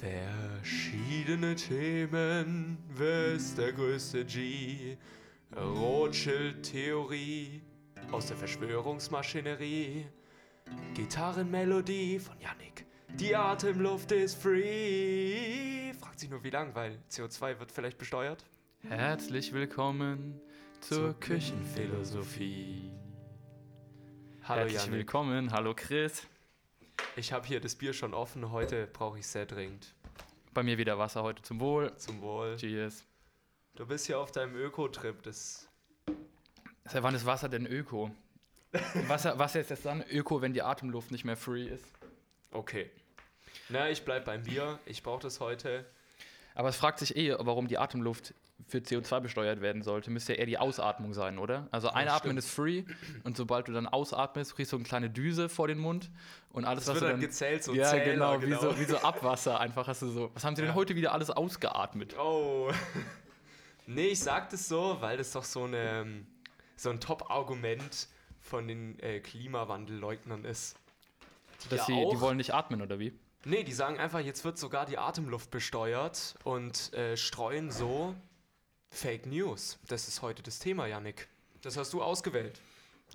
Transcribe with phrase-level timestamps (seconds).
[0.00, 4.96] Verschiedene Themen, wer ist der größte G?
[5.56, 7.62] Rothschild-Theorie
[8.12, 10.06] aus der Verschwörungsmaschinerie.
[10.94, 12.86] Gitarrenmelodie von Yannick.
[13.08, 15.92] Die Atemluft ist free.
[15.94, 18.44] Fragt sich nur wie lang, weil CO2 wird vielleicht besteuert.
[18.88, 20.40] Herzlich willkommen
[20.80, 22.92] zur, zur Küchenphilosophie.
[24.44, 24.92] Hallo Herzlich Janik.
[24.92, 26.24] willkommen, hallo Chris.
[27.16, 29.94] Ich habe hier das Bier schon offen, heute brauche ich sehr dringend.
[30.54, 31.94] Bei mir wieder Wasser heute zum Wohl.
[31.96, 32.56] Zum Wohl.
[32.56, 33.04] Cheers.
[33.74, 35.22] Du bist hier auf deinem Öko-Trip.
[35.22, 35.68] Das
[36.84, 38.10] Seit wann ist Wasser denn Öko?
[39.08, 41.84] Wasser, Wasser ist erst dann Öko, wenn die Atemluft nicht mehr free ist.
[42.50, 42.90] Okay.
[43.68, 44.78] Na, ich bleib beim Bier.
[44.86, 45.84] Ich brauche das heute.
[46.54, 48.32] Aber es fragt sich eh, warum die Atemluft
[48.66, 50.10] für CO2 besteuert werden sollte.
[50.10, 51.68] Müsste ja eher die Ausatmung sein, oder?
[51.70, 52.84] Also einatmen ja, ist free
[53.24, 56.10] und sobald du dann ausatmest, kriegst du eine kleine Düse vor den Mund
[56.50, 58.56] und alles, das was wird du dann gezählt, so Ja, Zähler, genau, genau.
[58.56, 60.30] Wie, so, wie so Abwasser einfach hast du so.
[60.34, 62.16] Was haben sie denn heute wieder alles ausgeatmet?
[62.18, 62.70] Oh.
[63.86, 66.24] nee, ich sag das so, weil das doch so, eine,
[66.76, 68.08] so ein Top-Argument
[68.40, 70.76] von den äh, Klimawandelleugnern ist.
[71.64, 73.18] Die Dass sie, die wollen nicht atmen, oder wie?
[73.44, 78.14] Nee, die sagen einfach, jetzt wird sogar die Atemluft besteuert und äh, streuen so
[78.90, 79.78] Fake News.
[79.88, 81.28] Das ist heute das Thema, Yannick.
[81.62, 82.60] Das hast du ausgewählt.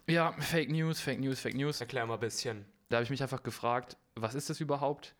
[0.07, 1.81] Ja, Fake News, Fake News, Fake News.
[1.81, 2.65] Erklär mal ein bisschen.
[2.89, 5.15] Da habe ich mich einfach gefragt, was ist das überhaupt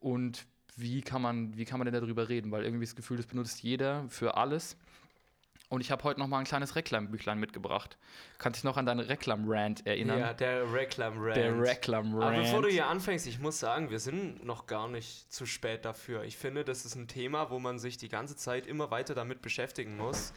[0.00, 2.50] und wie kann man, wie kann man denn darüber reden?
[2.50, 4.76] Weil irgendwie das Gefühl, das benutzt jeder für alles.
[5.68, 7.96] Und ich habe heute noch mal ein kleines Reklambüchlein mitgebracht.
[8.38, 10.18] Kannst dich noch an deinen Reklam-Rant erinnern?
[10.18, 11.36] Ja, der Reklam-Rant.
[11.36, 12.22] Der Reklam-Rant.
[12.22, 15.84] Aber bevor du hier anfängst, ich muss sagen, wir sind noch gar nicht zu spät
[15.84, 16.24] dafür.
[16.24, 19.42] Ich finde, das ist ein Thema, wo man sich die ganze Zeit immer weiter damit
[19.42, 20.34] beschäftigen muss.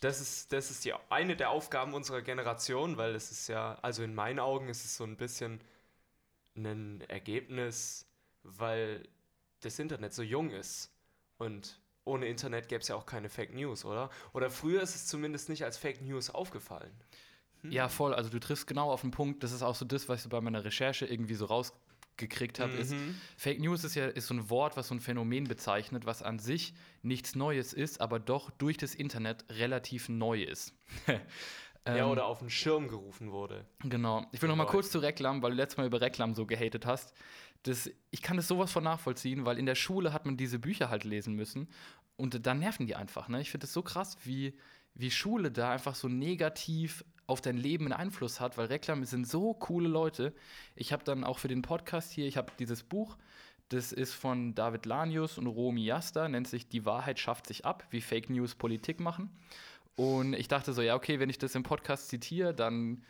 [0.00, 4.02] Das ist, das ist die, eine der Aufgaben unserer Generation, weil es ist ja, also
[4.02, 5.60] in meinen Augen ist es so ein bisschen
[6.54, 8.06] ein Ergebnis,
[8.42, 9.08] weil
[9.60, 10.90] das Internet so jung ist.
[11.38, 14.10] Und ohne Internet gäbe es ja auch keine Fake News, oder?
[14.32, 16.92] Oder früher ist es zumindest nicht als Fake News aufgefallen.
[17.62, 17.72] Hm.
[17.72, 18.14] Ja, voll.
[18.14, 19.42] Also du triffst genau auf den Punkt.
[19.42, 22.72] Das ist auch so das, was ich bei meiner Recherche irgendwie so rausgekriegt habe.
[22.72, 23.20] Mhm.
[23.36, 26.38] Fake News ist ja ist so ein Wort, was so ein Phänomen bezeichnet, was an
[26.38, 30.74] sich nichts Neues ist, aber doch durch das Internet relativ neu ist.
[31.86, 33.64] ja, ähm, oder auf den Schirm gerufen wurde.
[33.80, 34.26] Genau.
[34.32, 36.86] Ich will noch mal kurz zu Reklam, weil du letztes Mal über Reklam so gehatet
[36.86, 37.14] hast.
[37.66, 40.88] Das, ich kann das sowas von nachvollziehen, weil in der Schule hat man diese Bücher
[40.88, 41.68] halt lesen müssen
[42.16, 43.28] und dann nerven die einfach.
[43.28, 43.40] Ne?
[43.40, 44.54] Ich finde es so krass, wie,
[44.94, 49.26] wie Schule da einfach so negativ auf dein Leben einen Einfluss hat, weil Reklam sind
[49.26, 50.32] so coole Leute.
[50.76, 53.16] Ich habe dann auch für den Podcast hier, ich habe dieses Buch,
[53.68, 57.84] das ist von David Lanius und Romy Yasta, nennt sich Die Wahrheit schafft sich ab,
[57.90, 59.30] wie Fake News Politik machen.
[59.96, 63.02] Und ich dachte so, ja, okay, wenn ich das im Podcast zitiere, dann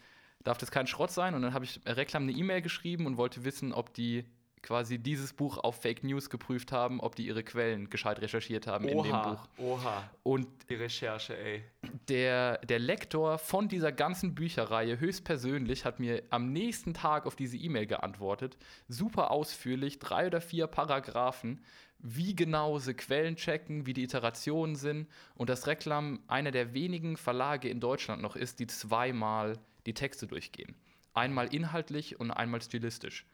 [0.45, 1.35] darf das kein Schrott sein.
[1.35, 4.25] Und dann habe ich Reklam eine E-Mail geschrieben und wollte wissen, ob die
[4.63, 8.87] quasi dieses Buch auf Fake News geprüft haben, ob die ihre Quellen gescheit recherchiert haben
[8.87, 9.49] oha, in dem Buch.
[9.59, 10.11] Oha.
[10.23, 11.63] Und die Recherche, ey.
[12.09, 17.57] Der, der Lektor von dieser ganzen Bücherreihe höchstpersönlich hat mir am nächsten Tag auf diese
[17.57, 18.57] E-Mail geantwortet.
[18.89, 21.61] Super ausführlich, drei oder vier Paragraphen,
[21.99, 27.17] wie genau sie Quellen checken, wie die Iterationen sind und dass Reklam einer der wenigen
[27.17, 30.75] Verlage in Deutschland noch ist, die zweimal die Texte durchgehen.
[31.15, 33.27] Einmal inhaltlich und einmal stilistisch.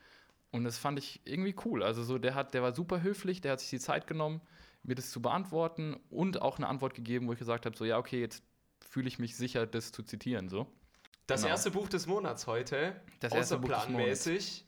[0.52, 1.82] Und das fand ich irgendwie cool.
[1.82, 4.40] Also so, der hat, der war super höflich, der hat sich die Zeit genommen,
[4.82, 7.98] mir das zu beantworten und auch eine Antwort gegeben, wo ich gesagt habe: so, ja,
[7.98, 8.44] okay, jetzt
[8.80, 10.48] fühle ich mich sicher, das zu zitieren.
[10.48, 10.66] So.
[11.26, 11.52] Das genau.
[11.52, 13.00] erste Buch des Monats heute.
[13.20, 14.64] Das erste Buch des Monats.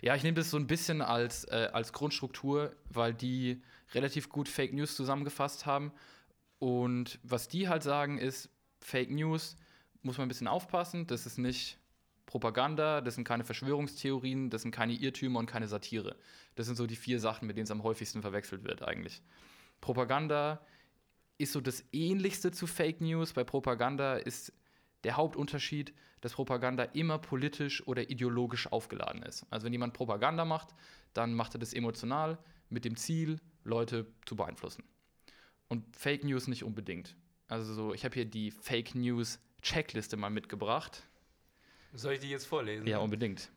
[0.00, 3.62] Ja, ich nehme das so ein bisschen als, äh, als Grundstruktur, weil die
[3.92, 5.92] relativ gut Fake News zusammengefasst haben.
[6.58, 8.48] Und was die halt sagen, ist,
[8.80, 9.56] Fake News
[10.02, 11.06] muss man ein bisschen aufpassen.
[11.06, 11.77] Das ist nicht
[12.28, 16.14] Propaganda, das sind keine Verschwörungstheorien, das sind keine Irrtümer und keine Satire.
[16.56, 19.22] Das sind so die vier Sachen, mit denen es am häufigsten verwechselt wird eigentlich.
[19.80, 20.60] Propaganda
[21.38, 23.32] ist so das ähnlichste zu Fake News.
[23.32, 24.52] Bei Propaganda ist
[25.04, 29.46] der Hauptunterschied, dass Propaganda immer politisch oder ideologisch aufgeladen ist.
[29.48, 30.74] Also wenn jemand Propaganda macht,
[31.14, 32.36] dann macht er das emotional
[32.68, 34.84] mit dem Ziel, Leute zu beeinflussen.
[35.68, 37.16] Und Fake News nicht unbedingt.
[37.46, 41.07] Also so, ich habe hier die Fake News Checkliste mal mitgebracht.
[41.92, 42.86] Soll ich die jetzt vorlesen?
[42.86, 43.50] Ja, unbedingt.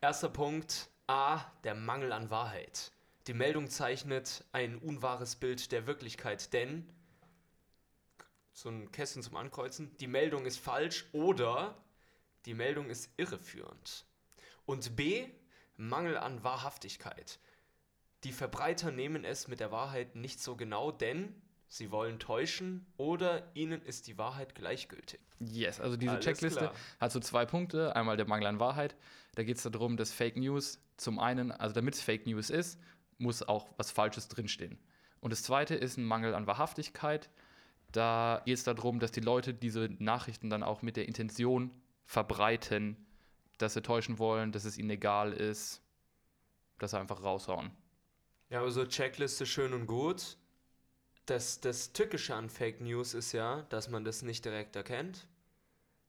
[0.00, 0.88] Erster Punkt.
[1.06, 1.40] A.
[1.62, 2.90] Der Mangel an Wahrheit.
[3.26, 6.88] Die Meldung zeichnet ein unwahres Bild der Wirklichkeit, denn
[8.52, 11.76] so ein Kästchen zum Ankreuzen, die Meldung ist falsch oder
[12.46, 14.06] die Meldung ist irreführend.
[14.64, 15.28] Und B.
[15.76, 17.38] Mangel an Wahrhaftigkeit.
[18.24, 21.34] Die Verbreiter nehmen es mit der Wahrheit nicht so genau, denn
[21.68, 25.20] sie wollen täuschen oder ihnen ist die Wahrheit gleichgültig.
[25.40, 26.74] Yes, also diese Alles Checkliste klar.
[27.00, 27.94] hat so zwei Punkte.
[27.94, 28.96] Einmal der Mangel an Wahrheit.
[29.34, 32.80] Da geht es darum, dass Fake News zum einen, also damit es Fake News ist,
[33.18, 34.78] muss auch was Falsches drinstehen.
[35.20, 37.30] Und das zweite ist ein Mangel an Wahrhaftigkeit.
[37.92, 41.70] Da geht es darum, dass die Leute diese Nachrichten dann auch mit der Intention
[42.04, 43.06] verbreiten,
[43.58, 45.82] dass sie täuschen wollen, dass es ihnen egal ist,
[46.78, 47.70] dass sie einfach raushauen.
[48.50, 50.36] Ja, aber so Checkliste schön und gut.
[51.26, 55.26] Das, das Tückische an Fake News ist ja, dass man das nicht direkt erkennt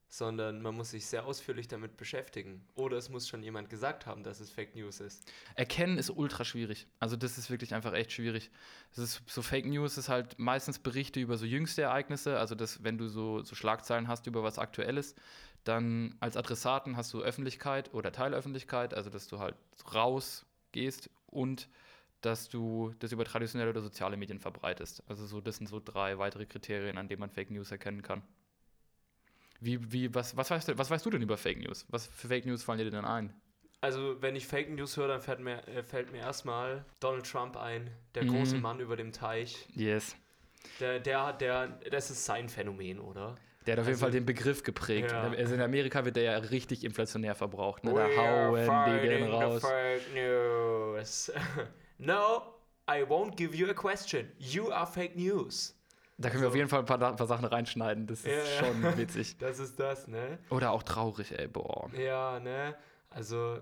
[0.08, 2.64] sondern man muss sich sehr ausführlich damit beschäftigen.
[2.74, 5.30] Oder es muss schon jemand gesagt haben, dass es Fake News ist.
[5.54, 6.86] Erkennen ist ultra schwierig.
[6.98, 8.50] Also das ist wirklich einfach echt schwierig.
[8.94, 12.82] Das ist, so Fake News ist halt meistens Berichte über so jüngste Ereignisse, also das,
[12.82, 15.14] wenn du so, so Schlagzeilen hast über was Aktuelles,
[15.64, 19.56] dann als Adressaten hast du Öffentlichkeit oder Teilöffentlichkeit, also dass du halt
[19.92, 21.68] rausgehst und
[22.20, 25.02] dass du das über traditionelle oder soziale Medien verbreitest.
[25.06, 28.22] Also so, das sind so drei weitere Kriterien, an denen man Fake News erkennen kann.
[29.60, 31.86] Wie, wie, was, was, weißt du, was weißt du denn über Fake News?
[31.88, 33.32] Was für Fake News fallen dir denn ein?
[33.80, 37.56] Also, wenn ich Fake News höre, dann fällt mir, äh, fällt mir erstmal Donald Trump
[37.56, 38.30] ein, der mhm.
[38.30, 39.68] große Mann über dem Teich.
[39.74, 40.16] Yes.
[40.80, 43.36] Der, der, der, das ist sein Phänomen, oder?
[43.66, 45.12] Der hat auf also, jeden Fall den Begriff geprägt.
[45.12, 45.30] Ja.
[45.30, 47.84] Also in Amerika wird der ja richtig inflationär verbraucht.
[47.84, 47.92] Ne?
[47.94, 49.62] Da hauen die den raus.
[49.62, 51.32] fake news.
[51.98, 52.54] no,
[52.88, 54.30] I won't give you a question.
[54.38, 55.74] You are fake news.
[56.16, 58.06] Da können also, wir auf jeden Fall ein paar, paar Sachen reinschneiden.
[58.06, 59.36] Das ist ja, schon witzig.
[59.38, 60.38] Das ist das, ne?
[60.50, 61.90] Oder auch traurig, ey, boah.
[61.94, 62.76] Ja, ne?
[63.10, 63.60] Also,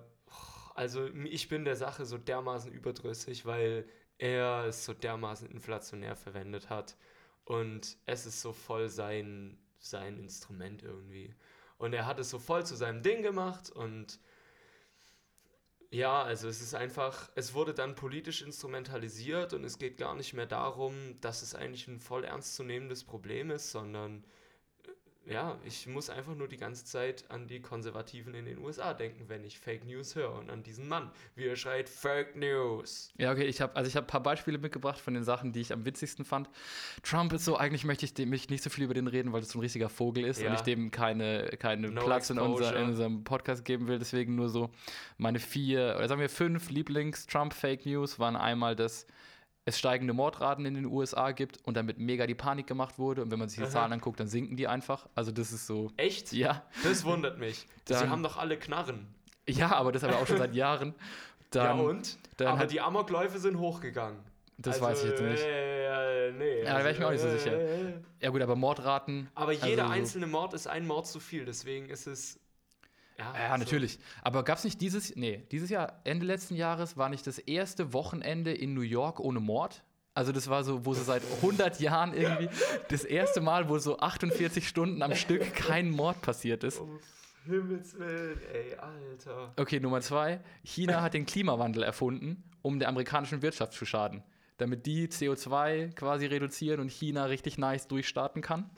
[0.75, 3.87] also ich bin der Sache so dermaßen überdrüssig, weil
[4.19, 6.97] er es so dermaßen inflationär verwendet hat.
[7.45, 11.35] Und es ist so voll sein, sein Instrument irgendwie.
[11.79, 14.19] Und er hat es so voll zu seinem Ding gemacht und
[15.91, 20.35] ja, also es ist einfach, es wurde dann politisch instrumentalisiert und es geht gar nicht
[20.35, 24.25] mehr darum, dass es eigentlich ein voll ernstzunehmendes Problem ist, sondern
[25.29, 29.29] ja, ich muss einfach nur die ganze Zeit an die Konservativen in den USA denken,
[29.29, 33.11] wenn ich Fake News höre und an diesen Mann, wie er schreit Fake News.
[33.19, 35.61] Ja, okay, ich habe also ich habe ein paar Beispiele mitgebracht von den Sachen, die
[35.61, 36.49] ich am witzigsten fand.
[37.03, 39.41] Trump ist so, eigentlich möchte ich dem, mich nicht so viel über den reden, weil
[39.41, 40.51] das so ein richtiger Vogel ist ja.
[40.51, 43.99] und ich dem keine, keine no Platz in, unser, in, unserem Podcast geben will.
[43.99, 44.71] Deswegen nur so
[45.19, 49.07] meine vier, oder sagen wir fünf Lieblings-Trump-Fake News waren einmal das
[49.67, 53.23] es steigende Mordraten in den USA gibt und damit mega die Panik gemacht wurde.
[53.23, 53.71] Und wenn man sich die Aha.
[53.71, 55.09] Zahlen anguckt, dann sinken die einfach.
[55.17, 55.91] Also das ist so.
[55.97, 56.33] Echt?
[56.33, 56.63] Ja.
[56.85, 57.67] Das wundert mich.
[57.85, 59.07] Dann, Sie haben doch alle Knarren.
[59.49, 60.95] Ja, aber das aber auch schon seit Jahren.
[61.51, 62.19] Dann, ja und?
[62.41, 64.19] aber die Amokläufe sind hochgegangen.
[64.59, 65.45] Das also, weiß ich jetzt nicht.
[65.45, 67.59] Äh, nee, ja, da wäre ich mir auch nicht so sicher.
[68.21, 69.29] Ja gut, aber Mordraten.
[69.35, 72.41] Aber jeder also, einzelne Mord ist ein Mord zu viel, deswegen ist es
[73.19, 73.65] ja, ja also.
[73.65, 73.99] natürlich.
[74.23, 77.93] Aber gab es nicht dieses, nee, dieses Jahr, Ende letzten Jahres, war nicht das erste
[77.93, 79.83] Wochenende in New York ohne Mord?
[80.15, 82.49] Also das war so, wo so seit 100 Jahren irgendwie
[82.89, 86.81] das erste Mal, wo so 48 Stunden am Stück kein Mord passiert ist.
[86.81, 86.99] Um
[87.47, 89.53] Himmels Willen, ey, Alter.
[89.57, 90.41] Okay, Nummer zwei.
[90.65, 94.25] China hat den Klimawandel erfunden, um der amerikanischen Wirtschaft zu schaden.
[94.57, 98.71] Damit die CO2 quasi reduzieren und China richtig nice durchstarten kann.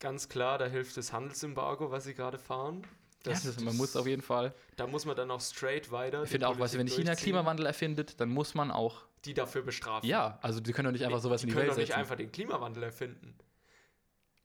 [0.00, 2.82] Ganz klar, da hilft das Handelsembargo, was sie gerade fahren.
[3.26, 4.54] Das, ja, das, man muss auf jeden Fall.
[4.76, 6.22] Da muss man dann auch straight weiter.
[6.22, 9.02] Ich finde auch, weißt du, wenn China Klimawandel erfindet, dann muss man auch.
[9.24, 10.08] Die dafür bestrafen.
[10.08, 11.80] Ja, also die können doch nicht einfach sowas die in die Welt setzen.
[11.80, 13.34] Die können doch nicht einfach den Klimawandel erfinden.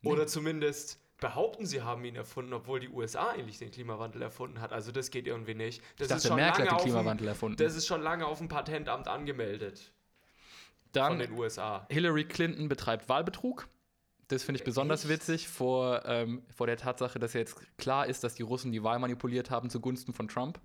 [0.01, 0.09] Nee.
[0.09, 4.73] Oder zumindest behaupten, sie haben ihn erfunden, obwohl die USA eigentlich den Klimawandel erfunden hat.
[4.73, 5.81] Also das geht irgendwie nicht.
[5.97, 7.57] Das ich dachte, ist schon Merkel lange hat den Klimawandel dem, erfunden.
[7.57, 9.93] Das ist schon lange auf dem Patentamt angemeldet.
[10.91, 11.85] Dann von den USA.
[11.89, 13.67] Hillary Clinton betreibt Wahlbetrug.
[14.31, 18.33] Das finde ich besonders witzig vor, ähm, vor der Tatsache, dass jetzt klar ist, dass
[18.33, 20.57] die Russen die Wahl manipuliert haben zugunsten von Trump.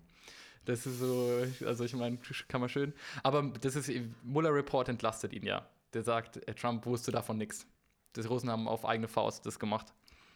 [0.67, 2.95] Das ist so, also ich meine, kann man schön.
[3.25, 3.91] Aber das ist,
[4.23, 5.69] Mueller Report entlastet ihn ja.
[5.95, 7.67] Der sagt, äh, Trump wusste davon nichts.
[8.15, 9.93] Die Russen haben auf eigene Faust das gemacht.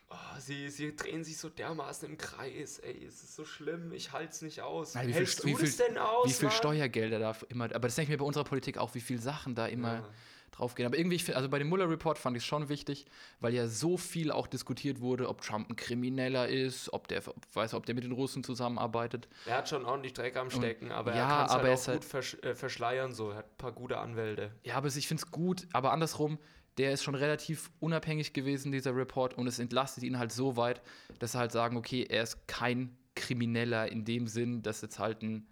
[0.08, 4.10] Oh, sie, sie drehen sich so dermaßen im Kreis, ey, es ist so schlimm, ich
[4.10, 4.94] halte es nicht aus.
[4.94, 6.28] Ja, wie Hältst viel, du wie viel, denn aus?
[6.28, 9.00] Wie viel Steuergelder da immer, aber das denke ich mir bei unserer Politik auch, wie
[9.00, 9.94] viele Sachen da immer.
[9.94, 10.08] Ja
[10.52, 10.86] draufgehen.
[10.86, 13.06] Aber irgendwie, also bei dem Mueller-Report fand ich es schon wichtig,
[13.40, 17.74] weil ja so viel auch diskutiert wurde, ob Trump ein Krimineller ist, ob der, weiß,
[17.74, 19.28] ob der mit den Russen zusammenarbeitet.
[19.46, 21.92] Er hat schon ordentlich Dreck am Stecken, Und, aber ja, er kann es halt auch
[21.94, 23.30] gut versch äh, verschleiern, so.
[23.30, 24.52] Er hat ein paar gute Anwälte.
[24.62, 26.38] Ja, aber ich finde es gut, aber andersrum,
[26.78, 30.82] der ist schon relativ unabhängig gewesen, dieser Report, und es entlastet ihn halt so weit,
[31.18, 35.22] dass sie halt sagen, okay, er ist kein Krimineller in dem Sinn, dass jetzt halt
[35.22, 35.46] ein,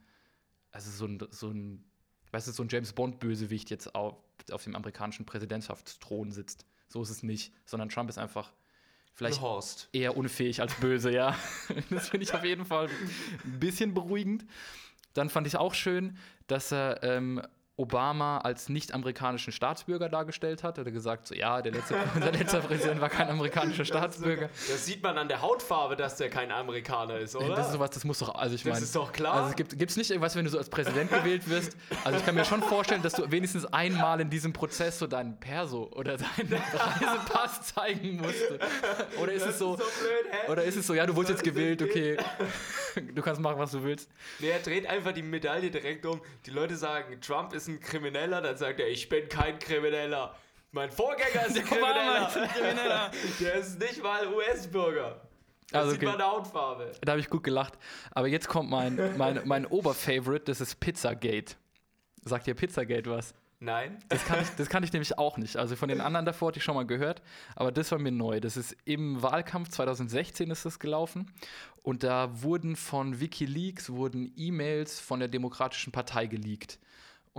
[0.70, 1.84] also so ein, so ein
[2.30, 4.16] weißt du, so ein James Bond-Bösewicht jetzt auf,
[4.52, 6.66] auf dem amerikanischen Präsidentschaftsthron sitzt.
[6.88, 8.52] So ist es nicht, sondern Trump ist einfach
[9.14, 9.40] vielleicht
[9.92, 11.36] eher unfähig als böse, ja.
[11.90, 12.88] das finde ich auf jeden Fall
[13.44, 14.46] ein bisschen beruhigend.
[15.14, 17.42] Dann fand ich auch schön, dass er ähm,
[17.78, 20.78] Obama als nicht-amerikanischen Staatsbürger dargestellt hat.
[20.78, 24.50] Hat er gesagt, so ja, der letzte, unser letzter Präsident war kein amerikanischer Staatsbürger.
[24.68, 27.54] Das sieht man an der Hautfarbe, dass der kein Amerikaner ist, oder?
[27.54, 28.74] Das ist sowas, das muss doch, also ich meine.
[28.74, 29.44] Das ist doch klar.
[29.44, 31.76] Also gibt es nicht irgendwas, wenn du so als Präsident gewählt wirst?
[32.04, 35.38] Also ich kann mir schon vorstellen, dass du wenigstens einmal in diesem Prozess so deinen
[35.38, 38.42] Perso oder deinen Reisepass zeigen musst.
[39.22, 41.38] Oder ist das es so, ist so blöd, oder ist es so, ja, du wurdest
[41.38, 42.16] jetzt gewählt, okay,
[43.14, 44.10] du kannst machen, was du willst.
[44.38, 46.20] Nee, er dreht einfach die Medaille direkt um.
[46.46, 50.34] Die Leute sagen, Trump ist ein Krimineller, dann sagt er, ich bin kein Krimineller.
[50.72, 52.28] Mein Vorgänger ist ein Krimineller.
[52.28, 53.10] Ist ein Krimineller.
[53.40, 55.20] Der ist nicht mal US-Bürger.
[55.70, 56.06] Das also, sieht okay.
[56.06, 56.92] man der Hautfarbe.
[57.02, 57.74] Da habe ich gut gelacht.
[58.12, 61.56] Aber jetzt kommt mein, mein, mein Oberfavorite, das ist Pizzagate.
[62.24, 63.34] Sagt dir Pizzagate was?
[63.60, 63.98] Nein.
[64.08, 65.56] Das kann, ich, das kann ich nämlich auch nicht.
[65.56, 67.22] Also von den anderen davor hatte ich schon mal gehört,
[67.56, 68.40] aber das war mir neu.
[68.40, 71.30] Das ist im Wahlkampf 2016 ist das gelaufen
[71.82, 76.78] und da wurden von WikiLeaks wurden E-Mails von der Demokratischen Partei geleakt.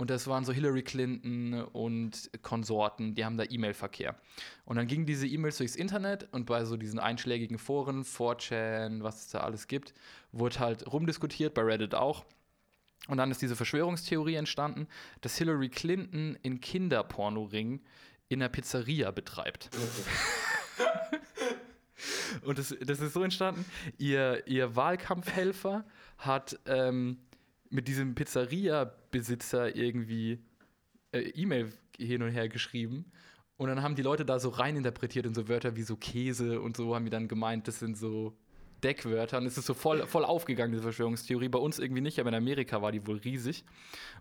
[0.00, 4.16] Und das waren so Hillary Clinton und Konsorten, die haben da E-Mail-Verkehr.
[4.64, 9.26] Und dann gingen diese E-Mails durchs Internet und bei so diesen einschlägigen Foren, 4chan, was
[9.26, 9.92] es da alles gibt,
[10.32, 12.24] wurde halt rumdiskutiert, bei Reddit auch.
[13.08, 14.86] Und dann ist diese Verschwörungstheorie entstanden,
[15.20, 17.80] dass Hillary Clinton in Kinderpornoring
[18.28, 19.70] in einer Pizzeria betreibt.
[22.44, 23.64] und das, das ist so entstanden,
[23.98, 25.84] ihr, ihr Wahlkampfhelfer
[26.18, 27.18] hat ähm,
[27.70, 30.38] mit diesem Pizzeria-Besitzer irgendwie
[31.12, 33.10] äh, E-Mail hin und her geschrieben.
[33.56, 36.76] Und dann haben die Leute da so reininterpretiert in so Wörter wie so Käse und
[36.76, 38.36] so haben die dann gemeint, das sind so
[38.80, 39.38] Deckwörter.
[39.38, 41.48] Und es ist so voll, voll aufgegangen, diese Verschwörungstheorie.
[41.48, 43.64] Bei uns irgendwie nicht, aber in Amerika war die wohl riesig.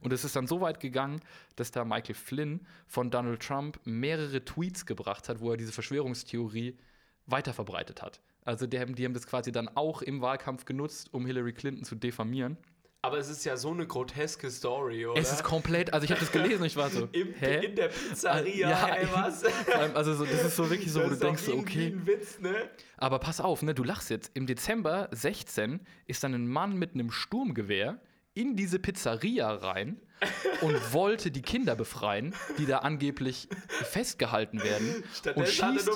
[0.01, 1.21] Und es ist dann so weit gegangen,
[1.55, 6.77] dass da Michael Flynn von Donald Trump mehrere Tweets gebracht hat, wo er diese Verschwörungstheorie
[7.25, 8.19] weiterverbreitet hat.
[8.45, 11.83] Also die haben, die haben das quasi dann auch im Wahlkampf genutzt, um Hillary Clinton
[11.83, 12.57] zu diffamieren.
[13.01, 15.19] Aber es ist ja so eine groteske Story, oder?
[15.19, 17.65] Es ist komplett, also ich habe das gelesen und ich war so, Im, hä?
[17.65, 19.45] In der Pizzeria, ja, ey, was?
[19.93, 21.87] also so, das ist so wirklich so, das wo du denkst, okay.
[21.87, 22.69] Ein Witz, ne?
[22.97, 24.31] Aber pass auf, ne, du lachst jetzt.
[24.33, 28.01] Im Dezember 16 ist dann ein Mann mit einem Sturmgewehr
[28.33, 30.01] in diese Pizzeria rein
[30.61, 35.05] und wollte die Kinder befreien, die da angeblich festgehalten werden.
[35.35, 35.89] Und schießt,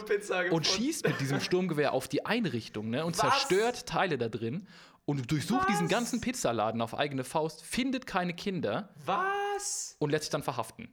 [0.52, 3.30] und schießt, mit diesem Sturmgewehr auf die Einrichtung ne, und Was?
[3.30, 4.68] zerstört Teile da drin
[5.06, 5.68] und durchsucht Was?
[5.68, 8.90] diesen ganzen Pizzaladen auf eigene Faust, findet keine Kinder.
[9.06, 9.96] Was?
[10.00, 10.90] Und lässt sich dann verhaften.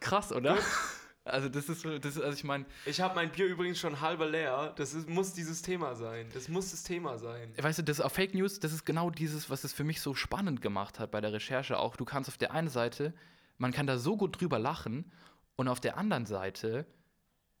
[0.00, 0.58] Krass, oder?
[1.24, 2.66] Also das ist, das ist also ich meine.
[2.84, 4.72] Ich habe mein Bier übrigens schon halber leer.
[4.76, 6.28] Das ist, muss dieses Thema sein.
[6.34, 7.54] Das muss das Thema sein.
[7.56, 10.14] Weißt du, das auf Fake News, das ist genau dieses, was es für mich so
[10.14, 11.94] spannend gemacht hat bei der Recherche auch.
[11.94, 13.14] Du kannst auf der einen Seite,
[13.58, 15.12] man kann da so gut drüber lachen
[15.54, 16.86] und auf der anderen Seite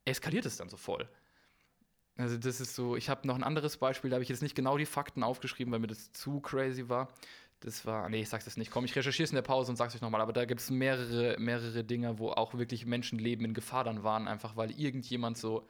[0.04, 1.08] eskaliert es dann so voll.
[2.16, 4.54] Also das ist so, ich habe noch ein anderes Beispiel, da habe ich jetzt nicht
[4.54, 7.08] genau die Fakten aufgeschrieben, weil mir das zu crazy war.
[7.60, 8.70] Das war, nee, ich sag's jetzt nicht.
[8.70, 10.20] Komm, ich recherchiere es in der Pause und sag's euch nochmal.
[10.20, 14.26] Aber da gibt es mehrere, mehrere Dinge, wo auch wirklich Menschenleben in Gefahr dann waren,
[14.26, 15.68] einfach weil irgendjemand so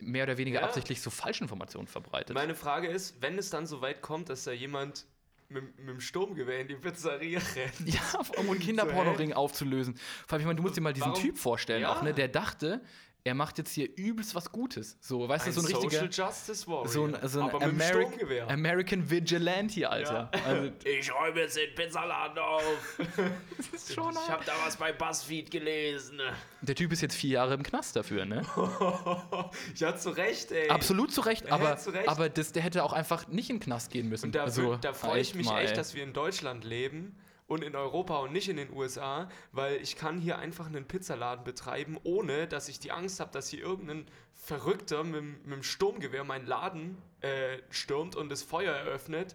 [0.00, 0.66] mehr oder weniger ja.
[0.66, 2.34] absichtlich so Falschinformationen verbreitet.
[2.34, 5.06] Meine Frage ist, wenn es dann so weit kommt, dass da jemand
[5.48, 7.94] mit, mit dem Sturmgewehr in die Pizzeria rennt.
[7.94, 8.00] Ja,
[8.36, 9.96] um einen Kinderpornoring so, aufzulösen.
[10.26, 11.22] Vor allem, ich meine, du musst dir mal diesen Warum?
[11.22, 11.92] Typ vorstellen, ja.
[11.92, 12.14] auch, ne?
[12.14, 12.80] Der dachte,
[13.22, 14.96] er macht jetzt hier übelst was Gutes.
[15.00, 16.06] So, weißt ein du, so ein richtiger.
[16.06, 16.88] Social Justice Warrior.
[16.88, 20.30] So ein, so ein Ameri American Vigilante, Alter.
[20.32, 20.40] Ja.
[20.44, 23.00] Also, ich räume jetzt den Pizzaladen auf.
[23.56, 26.20] das ist schon ich habe da was bei BuzzFeed gelesen.
[26.62, 28.42] Der Typ ist jetzt vier Jahre im Knast dafür, ne?
[29.76, 30.68] ja, zu Recht, ey.
[30.68, 32.08] Absolut zu Recht, aber, zu Recht.
[32.08, 34.26] aber das, der hätte auch einfach nicht in den Knast gehen müssen.
[34.26, 37.16] Und da, also, da freue ich mich mal, echt, dass wir in Deutschland leben
[37.50, 41.42] und in Europa und nicht in den USA, weil ich kann hier einfach einen Pizzaladen
[41.42, 46.22] betreiben, ohne dass ich die Angst habe, dass hier irgendein Verrückter mit, mit dem Sturmgewehr
[46.22, 49.34] meinen Laden äh, stürmt und das Feuer eröffnet,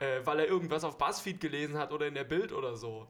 [0.00, 3.06] äh, weil er irgendwas auf Buzzfeed gelesen hat oder in der Bild oder so.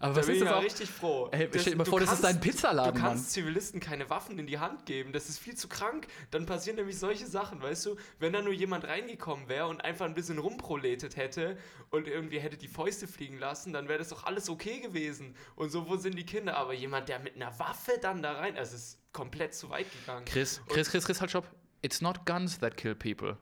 [0.00, 0.62] Aber da was ist das auch?
[0.62, 1.28] richtig froh.
[1.32, 3.30] Ey, stell dir mal vor, kannst, das ist dein Pizzaladen, Du kannst Mann.
[3.30, 5.12] Zivilisten keine Waffen in die Hand geben.
[5.12, 6.06] Das ist viel zu krank.
[6.30, 7.96] Dann passieren nämlich solche Sachen, weißt du?
[8.18, 11.56] Wenn da nur jemand reingekommen wäre und einfach ein bisschen rumproletet hätte
[11.90, 15.34] und irgendwie hätte die Fäuste fliegen lassen, dann wäre das doch alles okay gewesen.
[15.56, 16.56] Und so, wo sind die Kinder?
[16.56, 19.86] Aber jemand, der mit einer Waffe dann da rein, also es ist komplett zu weit
[19.92, 20.24] gegangen.
[20.26, 21.50] Chris, Chris, Chris, Chris, halt stopp.
[21.82, 23.36] It's not guns that kill people.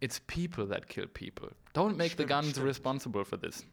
[0.00, 1.50] It's people that kill people.
[1.74, 2.66] Don't make stimmt, the guns stimmt.
[2.66, 3.66] responsible for this.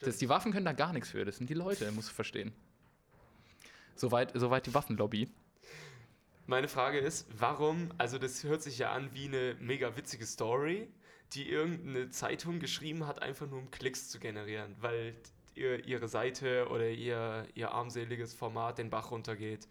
[0.00, 1.24] Das, die Waffen können da gar nichts für.
[1.24, 2.52] Das sind die Leute, musst du verstehen.
[3.94, 5.30] Soweit, soweit die Waffenlobby.
[6.46, 10.88] Meine Frage ist, warum, also das hört sich ja an wie eine mega witzige Story,
[11.32, 15.16] die irgendeine Zeitung geschrieben hat, einfach nur um Klicks zu generieren, weil
[15.56, 19.66] ihr, ihre Seite oder ihr, ihr armseliges Format den Bach runtergeht.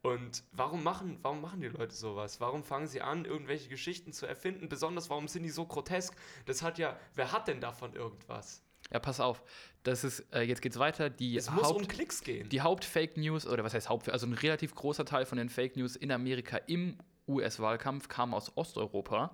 [0.00, 2.40] Und warum machen, warum machen die Leute sowas?
[2.40, 4.68] Warum fangen sie an, irgendwelche Geschichten zu erfinden?
[4.68, 6.14] Besonders, warum sind die so grotesk?
[6.46, 8.62] Das hat ja, wer hat denn davon irgendwas?
[8.94, 9.42] Ja, pass auf.
[9.82, 11.10] Das ist, äh, jetzt geht's weiter.
[11.10, 12.48] Die es muss um Klicks gehen.
[12.48, 15.76] Die Haupt-Fake News, oder was heißt Haupt, also ein relativ großer Teil von den Fake
[15.76, 16.96] News in Amerika im
[17.26, 19.32] US-Wahlkampf kam aus Osteuropa.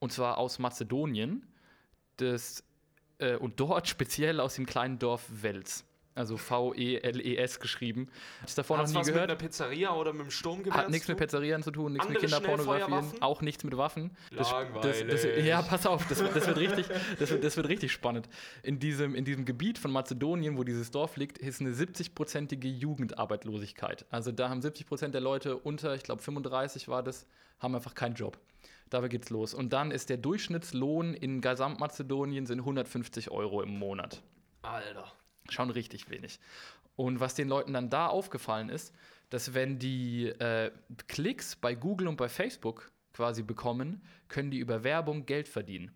[0.00, 1.46] Und zwar aus Mazedonien.
[2.16, 2.64] Das,
[3.18, 5.84] äh, und dort speziell aus dem kleinen Dorf Wels.
[6.16, 8.08] Also V-E-L-E-S geschrieben.
[8.40, 9.28] Hat davor Hat's noch nie was gehört.
[9.28, 12.18] mit einer Pizzeria oder mit dem Sturmgewehr Hat nichts mit Pizzerien zu tun, nichts mit
[12.18, 14.10] Kinderpornografien, auch nichts mit Waffen.
[14.34, 16.86] Das, das, das, ja, pass auf, das, das, wird richtig,
[17.18, 18.30] das, wird, das wird richtig spannend.
[18.62, 24.06] In diesem, in diesem Gebiet von Mazedonien, wo dieses Dorf liegt, ist eine 70-prozentige Jugendarbeitslosigkeit.
[24.10, 27.26] Also da haben 70 Prozent der Leute unter, ich glaube 35 war das,
[27.60, 28.38] haben einfach keinen Job.
[28.88, 29.52] Dabei geht's los.
[29.52, 34.22] Und dann ist der Durchschnittslohn in Gesamtmazedonien sind 150 Euro im Monat.
[34.62, 35.12] Alter.
[35.50, 36.38] Schon richtig wenig.
[36.96, 38.94] Und was den Leuten dann da aufgefallen ist,
[39.30, 40.70] dass wenn die äh,
[41.08, 45.92] Klicks bei Google und bei Facebook quasi bekommen, können die über Werbung Geld verdienen.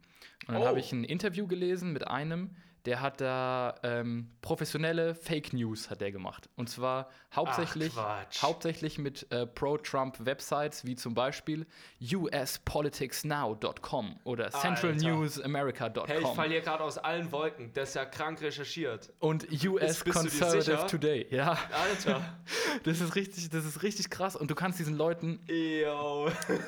[0.47, 0.67] Und dann oh.
[0.67, 2.57] habe ich ein Interview gelesen mit einem,
[2.87, 6.49] der hat da ähm, professionelle Fake News hat der gemacht.
[6.57, 7.93] Und zwar hauptsächlich,
[8.41, 11.67] hauptsächlich mit äh, Pro-Trump-Websites wie zum Beispiel
[12.01, 16.07] uspoliticsnow.com oder centralnewsamerica.com.
[16.07, 17.73] Hey, ich falle hier gerade aus allen Wolken.
[17.75, 19.13] Das ist ja krank recherchiert.
[19.19, 21.59] Und US Conservative Today, ja.
[21.73, 22.39] Alter.
[22.85, 24.37] Das ist richtig, das ist richtig krass.
[24.37, 25.41] Und du kannst diesen Leuten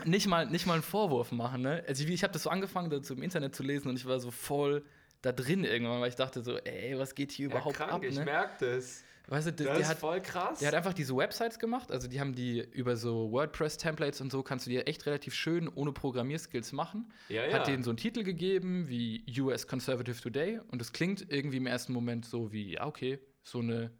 [0.05, 1.63] nicht mal, nicht mal einen Vorwurf machen.
[1.63, 1.83] Ne?
[1.87, 4.21] Also ich, ich habe das so angefangen, dazu im Internet zu lesen und ich war
[4.21, 4.85] so voll
[5.23, 8.03] da drin irgendwann, weil ich dachte so, ey, was geht hier ja, überhaupt krank, ab?
[8.03, 8.09] Ne?
[8.09, 9.05] Ich merke das.
[9.29, 10.59] Weißt du, das, das ist hat, voll krass.
[10.59, 14.43] Der hat einfach diese Websites gemacht, also die haben die über so WordPress-Templates und so
[14.43, 17.13] kannst du dir echt relativ schön ohne Programmierskills machen.
[17.29, 17.55] Ja, ja.
[17.55, 21.67] Hat denen so einen Titel gegeben wie US Conservative Today und das klingt irgendwie im
[21.67, 23.93] ersten Moment so wie, ja, okay, so eine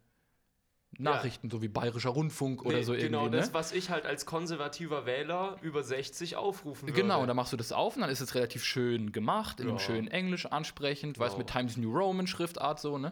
[0.99, 1.51] Nachrichten, ja.
[1.51, 3.15] so wie Bayerischer Rundfunk oder nee, so genau irgendwie.
[3.15, 3.53] Genau, das, ne?
[3.53, 7.01] was ich halt als konservativer Wähler über 60 aufrufen würde.
[7.01, 9.65] Genau, und dann machst du das auf und dann ist es relativ schön gemacht, in
[9.65, 9.71] ja.
[9.71, 11.25] einem schönen Englisch ansprechend, wow.
[11.25, 13.11] weißt mit Times New Roman Schriftart so, ne?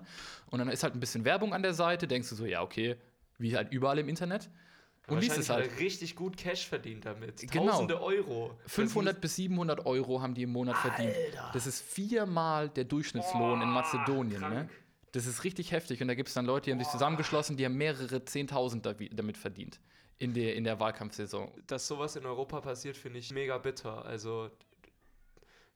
[0.49, 2.97] Und dann ist halt ein bisschen Werbung an der Seite, denkst du so, ja, okay,
[3.37, 4.49] wie halt überall im Internet.
[5.07, 5.79] Und liest es halt.
[5.79, 7.51] Richtig gut Cash verdient damit.
[7.51, 7.71] Genau.
[7.71, 8.05] Tausende genau.
[8.05, 8.59] Euro.
[8.67, 10.95] 500 bis 700 Euro haben die im Monat Alter.
[10.95, 11.15] verdient.
[11.53, 14.53] Das ist viermal der Durchschnittslohn oh, in Mazedonien, krank.
[14.53, 14.69] ne?
[15.11, 16.01] Das ist richtig heftig.
[16.01, 19.37] Und da gibt es dann Leute, die haben sich zusammengeschlossen, die haben mehrere Zehntausend damit
[19.37, 19.79] verdient
[20.17, 21.51] in der, in der Wahlkampfsaison.
[21.67, 24.05] Dass sowas in Europa passiert, finde ich mega bitter.
[24.05, 24.51] Also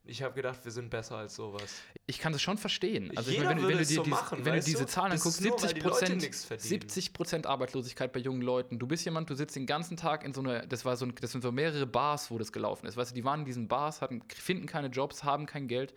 [0.08, 1.82] ich habe gedacht, wir sind besser als sowas.
[2.06, 3.12] Ich kann das schon verstehen.
[3.18, 5.40] Also Jeder ich mein, wenn, wenn, du dir so machen, wenn du diese Zahlen anguckst,
[5.40, 7.12] 70 Prozent 70
[7.46, 8.78] Arbeitslosigkeit bei jungen Leuten.
[8.78, 11.16] Du bist jemand, du sitzt den ganzen Tag in so einer, das war so, ein,
[11.20, 12.98] das sind so mehrere Bars, wo das gelaufen ist.
[12.98, 15.94] Weißt du, die waren in diesen Bars, hatten, finden keine Jobs, haben kein Geld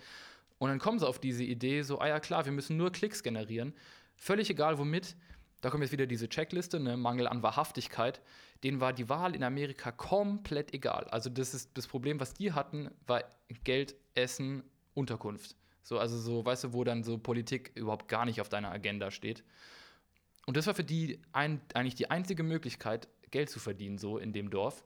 [0.59, 3.23] und dann kommen sie auf diese Idee, so, ah ja klar, wir müssen nur Klicks
[3.23, 3.75] generieren.
[4.17, 5.17] Völlig egal womit.
[5.61, 8.21] Da kommt jetzt wieder diese Checkliste, ne, Mangel an Wahrhaftigkeit.
[8.63, 11.05] Denen war die Wahl in Amerika komplett egal.
[11.11, 13.25] Also das ist das Problem, was die hatten, war
[13.65, 14.63] Geld, Essen,
[14.95, 15.57] Unterkunft.
[15.83, 19.11] So, also so, weißt du, wo dann so Politik überhaupt gar nicht auf deiner Agenda
[19.11, 19.45] steht.
[20.47, 24.33] Und das war für die ein, eigentlich die einzige Möglichkeit, Geld zu verdienen, so in
[24.33, 24.85] dem Dorf,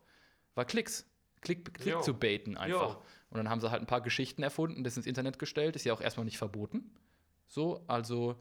[0.55, 1.07] war Klicks.
[1.41, 2.95] Klick, Klick zu baiten einfach.
[2.95, 3.03] Jo.
[3.33, 5.95] Und dann haben sie halt ein paar Geschichten erfunden, das ins Internet gestellt, ist ja
[5.95, 6.95] auch erstmal nicht verboten.
[7.49, 8.37] So, also,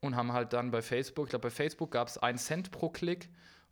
[0.00, 2.88] und haben halt dann bei Facebook, ich glaube, bei Facebook gab es einen Cent pro
[2.88, 3.28] Klick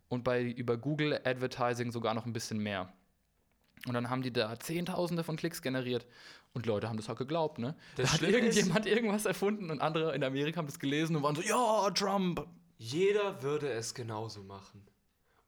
[0.07, 2.93] und bei über Google Advertising sogar noch ein bisschen mehr.
[3.87, 6.05] Und dann haben die da Zehntausende von Klicks generiert.
[6.53, 7.75] Und Leute haben das halt geglaubt, ne?
[7.95, 11.23] Das da hat irgendjemand ist, irgendwas erfunden und andere in Amerika haben das gelesen und
[11.23, 12.45] waren so, ja, Trump.
[12.77, 14.87] Jeder würde es genauso machen.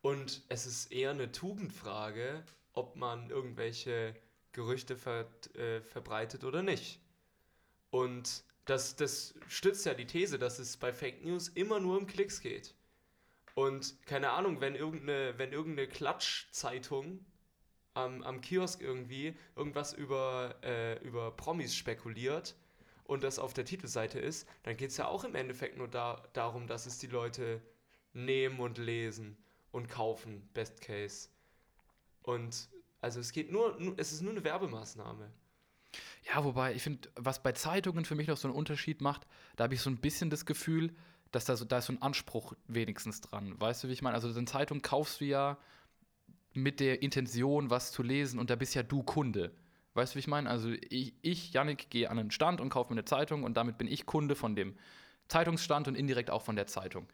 [0.01, 4.15] Und es ist eher eine Tugendfrage, ob man irgendwelche
[4.53, 6.99] Gerüchte ver, äh, verbreitet oder nicht.
[7.89, 12.07] Und das, das stützt ja die These, dass es bei Fake News immer nur um
[12.07, 12.73] Klicks geht.
[13.53, 17.25] Und keine Ahnung, wenn irgendeine, wenn irgendeine Klatschzeitung
[17.93, 22.55] am, am Kiosk irgendwie irgendwas über, äh, über Promis spekuliert
[23.03, 26.23] und das auf der Titelseite ist, dann geht es ja auch im Endeffekt nur da,
[26.33, 27.61] darum, dass es die Leute
[28.13, 29.37] nehmen und lesen
[29.71, 31.29] und kaufen, Best Case.
[32.23, 32.69] Und
[33.01, 35.29] also es geht nur, es ist nur eine Werbemaßnahme.
[36.23, 39.65] Ja, wobei ich finde, was bei Zeitungen für mich noch so einen Unterschied macht, da
[39.65, 40.95] habe ich so ein bisschen das Gefühl,
[41.31, 43.59] dass da so, da ist so ein Anspruch wenigstens dran.
[43.59, 44.15] Weißt du, wie ich meine?
[44.15, 45.57] Also eine Zeitung kaufst du ja
[46.53, 49.51] mit der Intention, was zu lesen und da bist ja du Kunde.
[49.93, 50.49] Weißt du, wie ich meine?
[50.49, 53.77] Also ich, ich Yannick, gehe an einen Stand und kaufe mir eine Zeitung und damit
[53.77, 54.77] bin ich Kunde von dem
[55.27, 57.07] Zeitungsstand und indirekt auch von der Zeitung.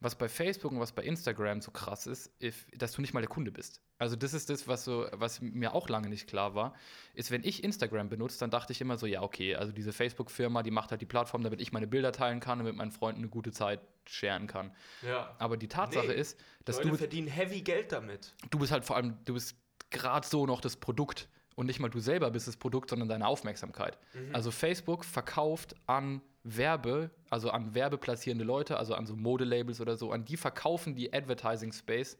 [0.00, 3.20] Was bei Facebook und was bei Instagram so krass ist, if, dass du nicht mal
[3.20, 3.80] der Kunde bist.
[3.98, 6.74] Also das ist das, was, so, was mir auch lange nicht klar war,
[7.14, 10.62] ist, wenn ich Instagram benutze, dann dachte ich immer so, ja, okay, also diese Facebook-Firma,
[10.62, 13.20] die macht halt die Plattform, damit ich meine Bilder teilen kann und mit meinen Freunden
[13.22, 14.72] eine gute Zeit scheren kann.
[15.02, 15.34] Ja.
[15.38, 18.34] Aber die Tatsache Nee, ist, dass Leute du, verdienen heavy Geld damit.
[18.50, 19.56] du bist halt vor allem, du bist
[19.90, 23.26] gerade so noch das Produkt und nicht mal du selber bist das Produkt, sondern deine
[23.26, 23.96] Aufmerksamkeit.
[24.32, 30.12] Also Facebook verkauft an Werbe, also an werbeplatzierende Leute, also an so Modelabels oder so,
[30.12, 32.16] an die verkaufen die Advertising Space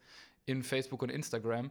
[0.47, 1.71] in Facebook und Instagram.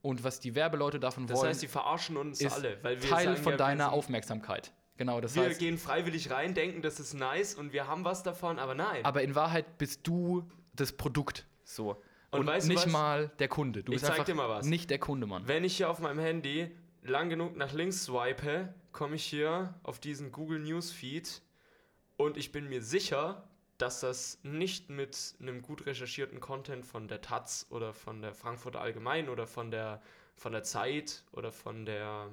[0.00, 2.78] Und was die Werbeleute davon Das wollen, heißt, die verarschen uns ist alle.
[2.82, 4.72] Weil wir Teil sagen von ja, deiner wir Aufmerksamkeit.
[4.96, 8.22] Genau, das Wir heißt, gehen freiwillig rein, denken, das ist nice und wir haben was
[8.22, 9.04] davon, aber nein.
[9.04, 11.46] aber in Wahrheit bist du das Produkt.
[11.64, 12.00] So.
[12.30, 12.92] Und Und, weißt du nicht was?
[12.92, 13.82] mal der Kunde.
[13.82, 14.66] Du Ich bist zeig dir mal was.
[14.66, 15.46] nicht der Kunde, Mann.
[15.46, 16.70] Wenn ich hier auf meinem Handy
[17.02, 21.42] lang genug nach links swipe, komme ich hier auf diesen Google News Feed
[22.18, 27.22] und ich bin mir sicher, dass das nicht mit einem gut recherchierten Content von der
[27.22, 30.02] Taz oder von der Frankfurter Allgemein oder von der,
[30.34, 32.28] von der Zeit oder von der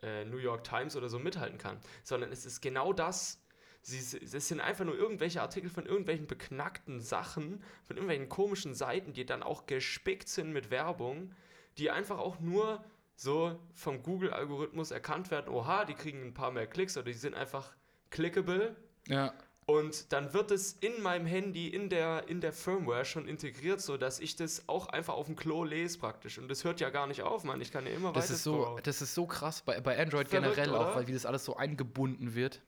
[0.00, 3.42] äh, New York Times oder so mithalten kann, sondern es ist genau das.
[3.82, 9.12] Sie, es sind einfach nur irgendwelche Artikel von irgendwelchen beknackten Sachen, von irgendwelchen komischen Seiten,
[9.12, 11.34] die dann auch gespickt sind mit Werbung,
[11.78, 12.84] die einfach auch nur
[13.16, 17.34] so vom Google-Algorithmus erkannt werden, oha, die kriegen ein paar mehr Klicks oder die sind
[17.34, 17.74] einfach
[18.10, 18.76] clickable
[19.08, 19.32] Ja.
[19.66, 23.96] und dann wird es in meinem Handy, in der, in der Firmware schon integriert, so
[23.96, 26.38] dass ich das auch einfach auf dem Klo lese praktisch.
[26.38, 27.60] Und das hört ja gar nicht auf, Mann.
[27.60, 30.28] Ich kann ja immer Das weiter ist, so, das ist so krass bei, bei Android
[30.28, 30.90] Verrückt, generell oder?
[30.90, 32.60] auch, weil wie das alles so eingebunden wird.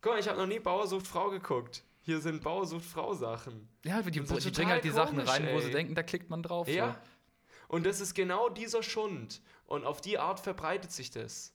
[0.00, 1.84] Guck mal, ich habe noch nie Bauer sucht Frau geguckt.
[2.02, 3.68] Hier sind Bauer sucht Frau Sachen.
[3.84, 5.72] Ja, die, die bringen halt die Sachen komisch, rein, wo sie ey.
[5.72, 6.68] denken, da klickt man drauf.
[6.68, 7.00] Ja.
[7.68, 9.42] Und das ist genau dieser Schund.
[9.66, 11.52] Und auf die Art verbreitet sich das.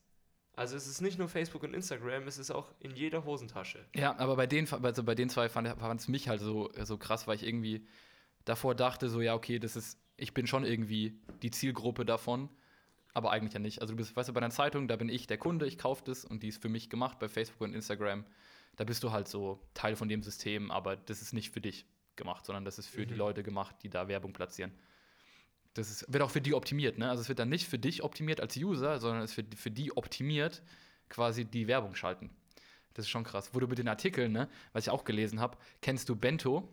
[0.53, 3.85] Also es ist nicht nur Facebook und Instagram, es ist auch in jeder Hosentasche.
[3.95, 5.67] Ja, aber bei den, also bei den zwei fand
[5.99, 7.87] es mich halt so, so krass, weil ich irgendwie
[8.45, 12.49] davor dachte, so, ja, okay, das ist, ich bin schon irgendwie die Zielgruppe davon,
[13.13, 13.81] aber eigentlich ja nicht.
[13.81, 16.03] Also du bist, weißt du, bei einer Zeitung, da bin ich der Kunde, ich kaufe
[16.05, 17.17] das und die ist für mich gemacht.
[17.19, 18.25] Bei Facebook und Instagram,
[18.75, 21.85] da bist du halt so Teil von dem System, aber das ist nicht für dich
[22.17, 23.19] gemacht, sondern das ist für die Mhm.
[23.19, 24.73] Leute gemacht, die da Werbung platzieren.
[25.73, 27.09] Das ist, wird auch für die optimiert, ne?
[27.09, 29.95] Also es wird dann nicht für dich optimiert als User, sondern es wird für die
[29.95, 30.61] optimiert,
[31.07, 32.29] quasi die Werbung schalten.
[32.93, 33.51] Das ist schon krass.
[33.53, 36.67] Wo du mit den Artikeln, ne, was ich auch gelesen habe, kennst du Bento?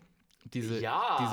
[0.45, 0.87] Diese, diese die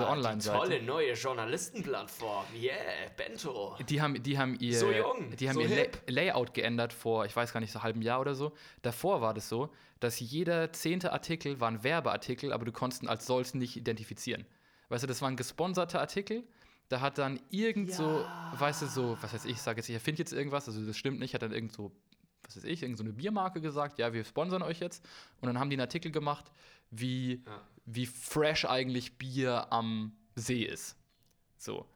[0.04, 0.58] Online-Seite.
[0.58, 2.45] tolle neue Journalistenplattform.
[2.54, 2.75] Yeah,
[3.15, 3.78] Bento.
[3.88, 6.01] Die haben, die haben ihr, So jung, die haben so ihr hip.
[6.08, 8.54] La Layout geändert vor, ich weiß gar nicht, so einem halben Jahr oder so.
[8.82, 9.69] Davor war das so,
[10.01, 14.45] dass jeder zehnte Artikel war ein Werbeartikel, aber du konntest ihn als solchen nicht identifizieren.
[14.89, 16.43] Weißt du, das war ein gesponserter Artikel.
[16.89, 18.24] Da hat dann irgend so,
[18.60, 20.95] weißt du, so, was weiß ich, ich sage jetzt, ich erfinde jetzt irgendwas, also das
[20.98, 21.91] stimmt nicht, hat dann irgend so,
[22.43, 25.04] was weiß ich, irgend so eine Biermarke gesagt, ja, wir sponsern euch jetzt.
[25.41, 26.52] Und dann haben die einen Artikel gemacht,
[26.91, 27.62] wie, Ja.
[27.86, 30.95] wie fresh eigentlich Bier am See ist.
[31.58, 31.88] So.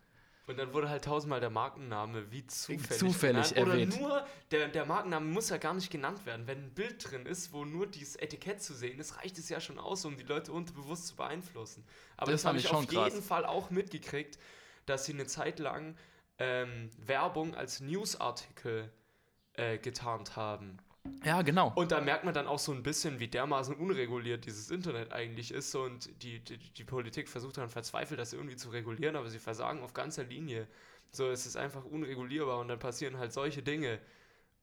[0.48, 3.70] Und dann wurde halt tausendmal der Markenname wie zufällig, Zufällig genannt.
[3.72, 3.96] erwähnt.
[3.98, 6.48] Oder nur, der, der Markenname muss ja gar nicht genannt werden.
[6.48, 9.62] Wenn ein Bild drin ist, wo nur dieses Etikett zu sehen ist, reicht es ja
[9.62, 11.84] schon aus, um die Leute unterbewusst zu beeinflussen.
[12.18, 13.14] Aber Das das, habe ich ich schon auf krass.
[13.14, 14.40] jeden Fall auch mitgekriegt,
[14.90, 15.96] dass sie eine Zeit lang
[16.38, 18.92] ähm, Werbung als Newsartikel
[19.54, 20.78] äh, getarnt haben.
[21.24, 21.72] Ja, genau.
[21.76, 25.52] Und da merkt man dann auch so ein bisschen, wie dermaßen unreguliert dieses Internet eigentlich
[25.52, 25.74] ist.
[25.76, 29.82] Und die, die, die Politik versucht dann verzweifelt, das irgendwie zu regulieren, aber sie versagen
[29.82, 30.68] auf ganzer Linie.
[31.12, 34.00] So, es ist einfach unregulierbar und dann passieren halt solche Dinge.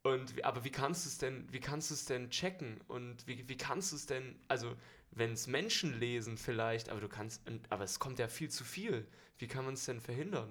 [0.03, 2.81] Und aber wie kannst du es denn, wie kannst du es denn checken?
[2.87, 4.73] Und wie, wie kannst du es denn, also
[5.17, 9.07] wenn es Menschen lesen vielleicht, aber du kannst, aber es kommt ja viel zu viel.
[9.39, 10.49] Wie kann man es denn verhindern?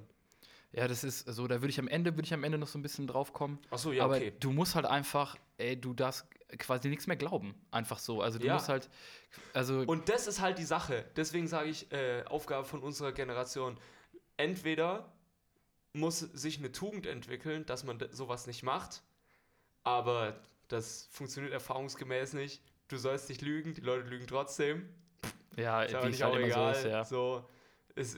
[0.73, 2.77] Ja, das ist so, da würde ich am Ende, würde ich am Ende noch so
[2.77, 3.59] ein bisschen drauf kommen.
[3.69, 4.33] Achso, ja, Aber okay.
[4.39, 6.25] du musst halt einfach, ey, du darfst
[6.57, 7.55] quasi nichts mehr glauben.
[7.71, 8.21] Einfach so.
[8.21, 8.55] Also du Ja.
[8.55, 8.89] musst halt,
[9.53, 11.05] also Und das ist halt die Sache.
[11.15, 13.77] Deswegen sage ich, äh, Aufgabe von unserer Generation.
[14.35, 15.13] Entweder
[15.93, 19.01] muss sich eine Tugend entwickeln, dass man sowas nicht macht,
[19.83, 22.61] aber das funktioniert erfahrungsgemäß nicht.
[22.87, 24.89] Du sollst nicht lügen, die Leute lügen trotzdem.
[25.57, 26.73] ja, Ist aber nicht halt auch immer egal.
[26.75, 27.03] so ist, ja.
[27.03, 27.49] So,
[27.95, 28.17] es,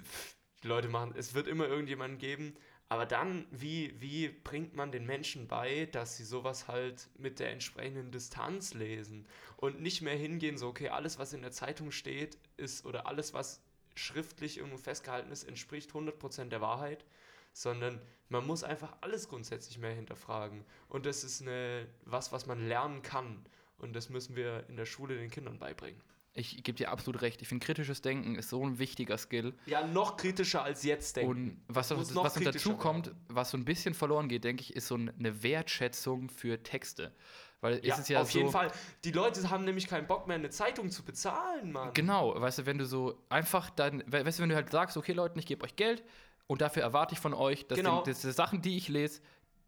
[0.63, 2.55] die Leute machen, es wird immer irgendjemanden geben.
[2.89, 7.51] Aber dann, wie, wie bringt man den Menschen bei, dass sie sowas halt mit der
[7.51, 9.27] entsprechenden Distanz lesen
[9.57, 13.33] und nicht mehr hingehen, so, okay, alles, was in der Zeitung steht, ist, oder alles,
[13.33, 13.61] was
[13.95, 17.03] schriftlich irgendwo festgehalten ist, entspricht 100% der Wahrheit,
[17.51, 20.63] sondern man muss einfach alles grundsätzlich mehr hinterfragen.
[20.87, 23.45] Und das ist eine, was, was man lernen kann.
[23.79, 26.01] Und das müssen wir in der Schule den Kindern beibringen.
[26.33, 27.41] Ich gebe dir absolut recht.
[27.41, 29.55] Ich finde, kritisches Denken ist so ein wichtiger Skill.
[29.65, 31.31] Ja, noch kritischer als jetzt denken.
[31.31, 34.87] Und was, was, was dazu kommt, was so ein bisschen verloren geht, denke ich, ist
[34.87, 37.11] so eine Wertschätzung für Texte.
[37.59, 38.71] Weil ja, ja auf so, jeden Fall.
[39.03, 41.91] Die Leute haben nämlich keinen Bock mehr, eine Zeitung zu bezahlen, Mann.
[41.95, 45.13] Genau, weißt du, wenn du so einfach dann, weißt du, wenn du halt sagst, okay,
[45.13, 46.03] Leute, ich gebe euch Geld
[46.45, 48.03] und dafür erwarte ich von euch, dass genau.
[48.03, 49.21] die, die Sachen, die ich lese,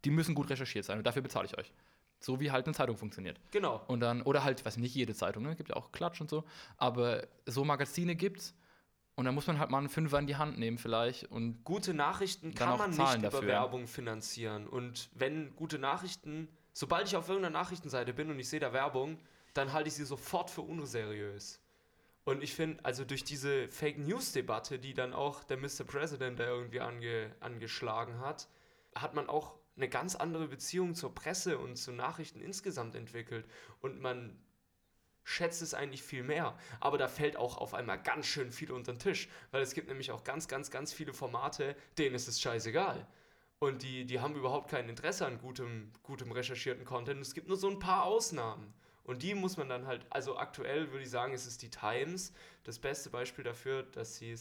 [0.04, 1.72] die müssen gut recherchiert sein und dafür bezahle ich euch.
[2.20, 3.40] So wie halt eine Zeitung funktioniert.
[3.50, 3.82] Genau.
[3.88, 5.56] Und dann, oder halt, was nicht jede Zeitung, ne?
[5.56, 6.44] Gibt ja auch Klatsch und so.
[6.76, 8.54] Aber so Magazine gibt's.
[9.16, 11.24] Und dann muss man halt mal einen Fünfer in die Hand nehmen, vielleicht.
[11.30, 13.48] Und gute Nachrichten kann man nicht über dafür.
[13.48, 14.66] Werbung finanzieren.
[14.66, 19.18] Und wenn gute Nachrichten, sobald ich auf irgendeiner Nachrichtenseite bin und ich sehe da Werbung,
[19.54, 21.60] dann halte ich sie sofort für unseriös.
[22.24, 25.84] Und ich finde, also durch diese Fake News-Debatte, die dann auch der Mr.
[25.86, 28.48] President da irgendwie ange, angeschlagen hat,
[28.94, 33.46] hat man auch eine ganz andere Beziehung zur Presse und zu Nachrichten insgesamt entwickelt.
[33.80, 34.38] Und man
[35.24, 36.56] schätzt es eigentlich viel mehr.
[36.80, 39.28] Aber da fällt auch auf einmal ganz schön viel unter den Tisch.
[39.50, 43.06] Weil es gibt nämlich auch ganz, ganz, ganz viele Formate, denen ist es scheißegal.
[43.58, 47.20] Und die, die haben überhaupt kein Interesse an gutem, gutem recherchierten Content.
[47.20, 48.72] Es gibt nur so ein paar Ausnahmen.
[49.04, 52.32] Und die muss man dann halt, also aktuell würde ich sagen, ist es die Times
[52.64, 54.36] das beste Beispiel dafür, dass sie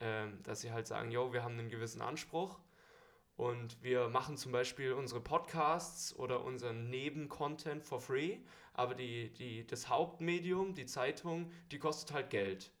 [0.00, 2.58] ähm, dass sie halt sagen, yo, wir haben einen gewissen Anspruch
[3.38, 8.38] und wir machen zum Beispiel unsere Podcasts oder unseren Nebencontent for free,
[8.74, 12.72] aber die, die, das Hauptmedium, die Zeitung, die kostet halt Geld.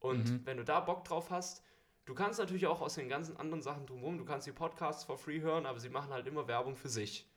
[0.00, 0.40] Und mhm.
[0.46, 1.62] wenn du da Bock drauf hast,
[2.06, 5.18] du kannst natürlich auch aus den ganzen anderen Sachen drumherum, du kannst die Podcasts for
[5.18, 7.30] free hören, aber sie machen halt immer Werbung für sich.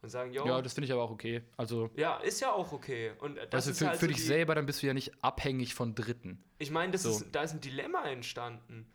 [0.00, 0.46] Und sagen, yo.
[0.46, 1.42] Ja, das finde ich aber auch okay.
[1.56, 3.14] Also, ja, ist ja auch okay.
[3.18, 5.74] Und das also für, halt für so dich selber, dann bist du ja nicht abhängig
[5.74, 6.44] von Dritten.
[6.58, 7.20] Ich meine, so.
[7.32, 8.86] da ist ein Dilemma entstanden.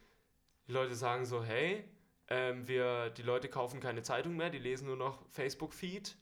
[0.67, 1.83] Die Leute sagen so, hey,
[2.29, 6.15] ähm, wir, die Leute kaufen keine Zeitung mehr, die lesen nur noch Facebook-Feed.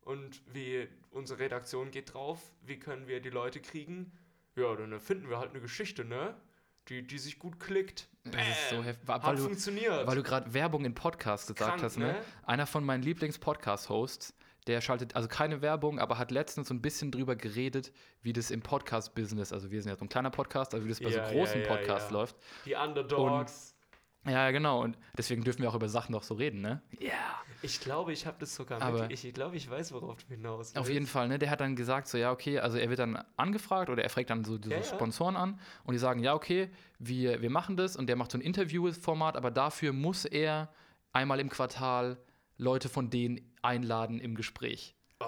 [0.00, 4.12] Und wie unsere Redaktion geht drauf, wie können wir die Leute kriegen?
[4.54, 6.36] Ja, dann erfinden wir halt eine Geschichte, ne?
[6.88, 8.08] Die, die sich gut klickt.
[8.22, 9.08] Das ist so heftig.
[9.08, 10.02] Hat weil funktioniert.
[10.02, 12.12] Du, weil du gerade Werbung in Podcasts gesagt Krank, hast, ne?
[12.12, 12.22] ne?
[12.44, 14.34] Einer von meinen Lieblings-Podcast-Hosts,
[14.68, 18.52] der schaltet, also keine Werbung, aber hat letztens so ein bisschen drüber geredet, wie das
[18.52, 21.26] im Podcast-Business, also wir sind ja so ein kleiner Podcast, also wie das bei ja,
[21.26, 22.36] so großen ja, Podcasts läuft.
[22.64, 23.70] Die Underdogs.
[23.70, 23.75] Und
[24.26, 24.82] ja, genau.
[24.82, 26.82] Und deswegen dürfen wir auch über Sachen noch so reden, ne?
[26.98, 27.12] Ja.
[27.62, 29.12] Ich glaube, ich habe das sogar Aber mit.
[29.12, 30.78] Ich, ich glaube, ich weiß, worauf du hinaus willst.
[30.78, 31.38] Auf jeden Fall, ne?
[31.38, 34.30] Der hat dann gesagt, so, ja, okay, also er wird dann angefragt oder er fragt
[34.30, 35.42] dann so diese ja, Sponsoren ja.
[35.42, 38.42] an und die sagen, ja, okay, wir, wir machen das und der macht so ein
[38.42, 40.68] Interviewformat, aber dafür muss er
[41.12, 42.18] einmal im Quartal
[42.58, 44.94] Leute von denen einladen im Gespräch.
[45.20, 45.24] Oh.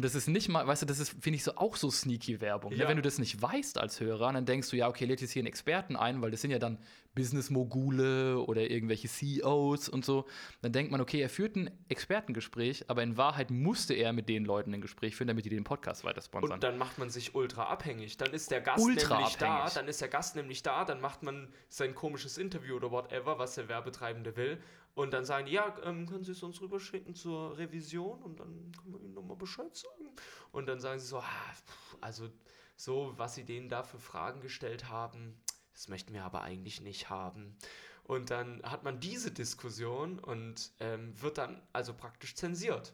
[0.00, 2.40] Und das ist nicht mal, weißt du, das ist, finde ich, so auch so sneaky
[2.40, 2.70] Werbung.
[2.70, 2.78] Ne?
[2.78, 2.84] Ja.
[2.84, 2.88] Ne?
[2.88, 5.40] Wenn du das nicht weißt als Hörer, dann denkst du, ja, okay, lädt jetzt hier
[5.40, 6.78] einen Experten ein, weil das sind ja dann
[7.14, 10.24] Business-Mogule oder irgendwelche CEOs und so.
[10.62, 14.46] Dann denkt man, okay, er führt ein Expertengespräch, aber in Wahrheit musste er mit den
[14.46, 16.52] Leuten ein Gespräch führen, damit die den Podcast weiter sponsern.
[16.52, 18.16] Und dann macht man sich ultra abhängig.
[18.16, 19.64] Dann ist der Gast ultra nämlich abhängig.
[19.74, 23.38] da, dann ist der Gast nämlich da, dann macht man sein komisches Interview oder whatever,
[23.38, 24.62] was der Werbetreibende will.
[24.94, 28.72] Und dann sagen die, ja, ähm, können Sie es uns rüberschicken zur Revision und dann
[28.72, 30.10] können wir Ihnen nochmal Bescheid sagen.
[30.52, 31.54] Und dann sagen sie so, ah,
[32.00, 32.28] also
[32.76, 35.40] so, was Sie denen da für Fragen gestellt haben,
[35.72, 37.56] das möchten wir aber eigentlich nicht haben.
[38.04, 42.92] Und dann hat man diese Diskussion und ähm, wird dann also praktisch zensiert.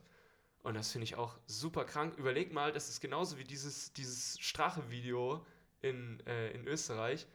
[0.62, 2.18] Und das finde ich auch super krank.
[2.18, 5.46] Überleg mal, das ist genauso wie dieses, dieses Strache-Video
[5.80, 7.26] in, äh, in Österreich.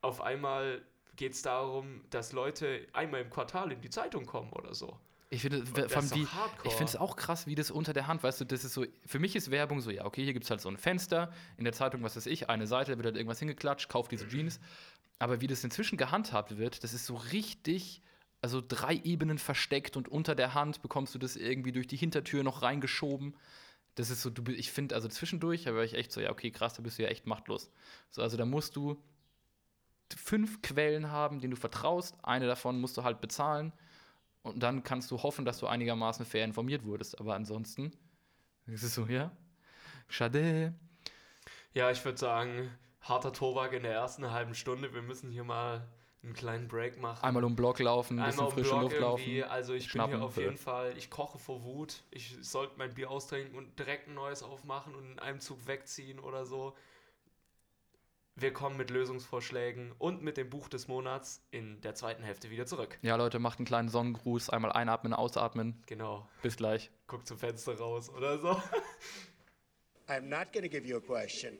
[0.00, 0.82] Auf einmal
[1.16, 4.98] geht es darum, dass Leute einmal im Quartal in die Zeitung kommen oder so.
[5.30, 5.64] Ich finde
[6.84, 9.34] es auch krass, wie das unter der Hand, weißt du, das ist so, für mich
[9.34, 12.02] ist Werbung so, ja, okay, hier gibt es halt so ein Fenster, in der Zeitung,
[12.04, 14.60] was weiß ich, eine Seite, wird halt irgendwas hingeklatscht, kauft diese Jeans.
[15.18, 18.02] Aber wie das inzwischen gehandhabt wird, das ist so richtig,
[18.40, 22.44] also drei Ebenen versteckt und unter der Hand bekommst du das irgendwie durch die Hintertür
[22.44, 23.34] noch reingeschoben.
[23.96, 26.50] Das ist so, du, ich finde, also zwischendurch, da war ich echt so, ja, okay,
[26.50, 27.70] krass, da bist du ja echt machtlos.
[28.10, 29.02] So, also da musst du
[30.14, 32.16] fünf Quellen haben, denen du vertraust.
[32.22, 33.72] Eine davon musst du halt bezahlen.
[34.42, 37.18] Und dann kannst du hoffen, dass du einigermaßen fair informiert wurdest.
[37.20, 37.92] Aber ansonsten
[38.66, 39.32] ist es so, ja.
[40.08, 40.74] Schade.
[41.72, 44.94] Ja, ich würde sagen, harter Tobak in der ersten halben Stunde.
[44.94, 45.86] Wir müssen hier mal
[46.22, 47.24] einen kleinen Break machen.
[47.24, 49.42] Einmal um den Block laufen, ein bisschen frische Luft laufen.
[49.44, 52.02] Also ich bin hier auf jeden Fall, ich koche vor Wut.
[52.10, 56.18] Ich sollte mein Bier austrinken und direkt ein neues aufmachen und in einem Zug wegziehen
[56.18, 56.74] oder so.
[58.38, 62.66] Wir kommen mit Lösungsvorschlägen und mit dem Buch des Monats in der zweiten Hälfte wieder
[62.66, 62.98] zurück.
[63.00, 65.82] Ja, Leute, macht einen kleinen Sonnengruß, einmal einatmen, ausatmen.
[65.86, 66.28] Genau.
[66.42, 66.90] Bis gleich.
[67.06, 68.50] Guckt zum Fenster raus oder so.
[70.08, 71.56] I'm not going to give you a question.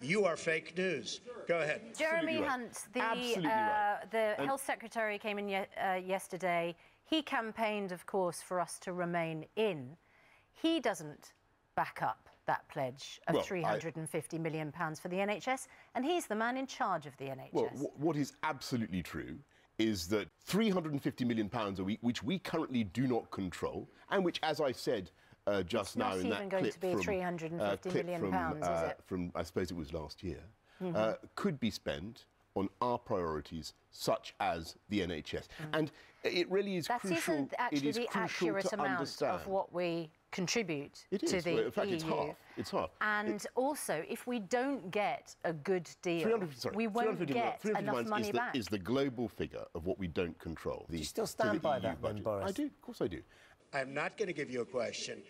[0.00, 1.20] You are fake news.
[1.46, 1.80] Go ahead.
[1.96, 2.48] Jeremy right.
[2.48, 4.10] Hunt, the, uh, right.
[4.10, 6.74] the health secretary, came in ye uh, yesterday.
[7.04, 9.96] He campaigned, of course, for us to remain in.
[10.54, 11.34] He doesn't
[11.76, 16.26] back up that pledge of well, 350 I, million pounds for the NHS, and he's
[16.26, 17.52] the man in charge of the NHS.
[17.52, 19.38] Well, what is absolutely true
[19.78, 24.40] is that 350 million pounds a week, which we currently do not control, and which,
[24.42, 25.10] as I said
[25.46, 28.30] uh, just it's now in that going clip to be from, 350 uh, million from,
[28.30, 29.00] pounds, uh, is it?
[29.06, 30.40] From I suppose it was last year,
[30.82, 31.12] mm-hmm.
[31.34, 32.24] could be spent
[32.56, 35.34] on our priorities, such as the NHS.
[35.34, 35.46] Mm.
[35.74, 35.92] And
[36.24, 37.34] it really is that crucial.
[37.34, 39.34] Isn't actually the accurate amount understand.
[39.34, 41.44] of what we contribute it to is.
[41.44, 41.94] the well, in fact, EU.
[41.94, 42.36] it's half.
[42.58, 42.90] It's half.
[43.00, 48.06] And it's also, if we don't get a good deal, sorry, we won't get enough
[48.06, 48.52] money is back.
[48.52, 50.84] The, is the global figure of what we don't control.
[50.88, 52.16] The, do you still stand by EU that, budget.
[52.16, 52.50] then, Boris?
[52.50, 52.66] I do.
[52.66, 53.20] Of course, I do.
[53.72, 55.22] I'm not going to give you a question.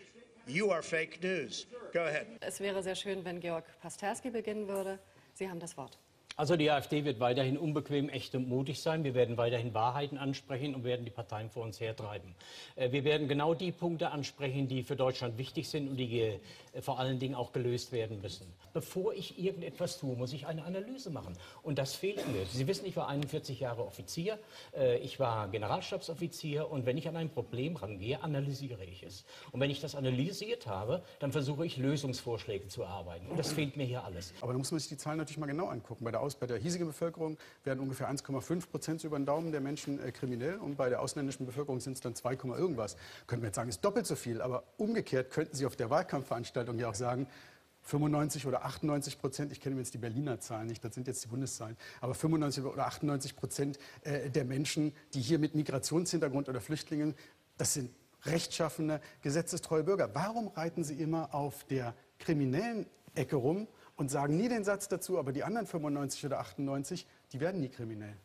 [0.45, 1.65] You are fake news.
[1.93, 2.27] Go ahead.
[2.41, 4.99] Es wäre sehr schön, wenn Georg Pasterski beginnen würde.
[5.33, 5.97] Sie haben das Wort.
[6.37, 9.03] Also die AfD wird weiterhin unbequem, echt und mutig sein.
[9.03, 12.35] Wir werden weiterhin Wahrheiten ansprechen und werden die Parteien vor uns hertreiben.
[12.75, 16.39] Äh, wir werden genau die Punkte ansprechen, die für Deutschland wichtig sind und die äh,
[16.79, 18.45] vor allen Dingen auch gelöst werden müssen.
[18.71, 21.33] Bevor ich irgendetwas tue, muss ich eine Analyse machen.
[21.63, 22.45] Und das fehlt mir.
[22.45, 24.37] Sie wissen, ich war 41 Jahre Offizier,
[24.75, 29.25] äh, ich war Generalstabsoffizier und wenn ich an ein Problem rangehe, analysiere ich es.
[29.51, 33.25] Und wenn ich das analysiert habe, dann versuche ich Lösungsvorschläge zu erarbeiten.
[33.25, 34.35] Und das fehlt mir hier alles.
[34.41, 36.05] Aber da muss man sich die Zahlen natürlich mal genau angucken.
[36.05, 36.35] Bei der aus.
[36.35, 40.57] Bei der hiesigen Bevölkerung werden ungefähr 1,5 Prozent über den Daumen der Menschen äh, kriminell
[40.57, 42.97] und bei der ausländischen Bevölkerung sind es dann 2, irgendwas.
[43.25, 44.41] Können wir jetzt sagen, ist doppelt so viel.
[44.41, 47.27] Aber umgekehrt könnten Sie auf der Wahlkampfveranstaltung ja auch sagen,
[47.83, 51.29] 95 oder 98 Prozent, ich kenne jetzt die Berliner Zahlen nicht, das sind jetzt die
[51.29, 57.15] Bundeszahlen, aber 95 oder 98 Prozent äh, der Menschen, die hier mit Migrationshintergrund oder Flüchtlingen,
[57.57, 57.91] das sind
[58.25, 60.09] rechtschaffene, gesetzestreue Bürger.
[60.13, 65.19] Warum reiten Sie immer auf der kriminellen Ecke rum und sagen nie den Satz dazu,
[65.19, 68.15] aber die anderen 95 oder 98, die werden nie kriminell.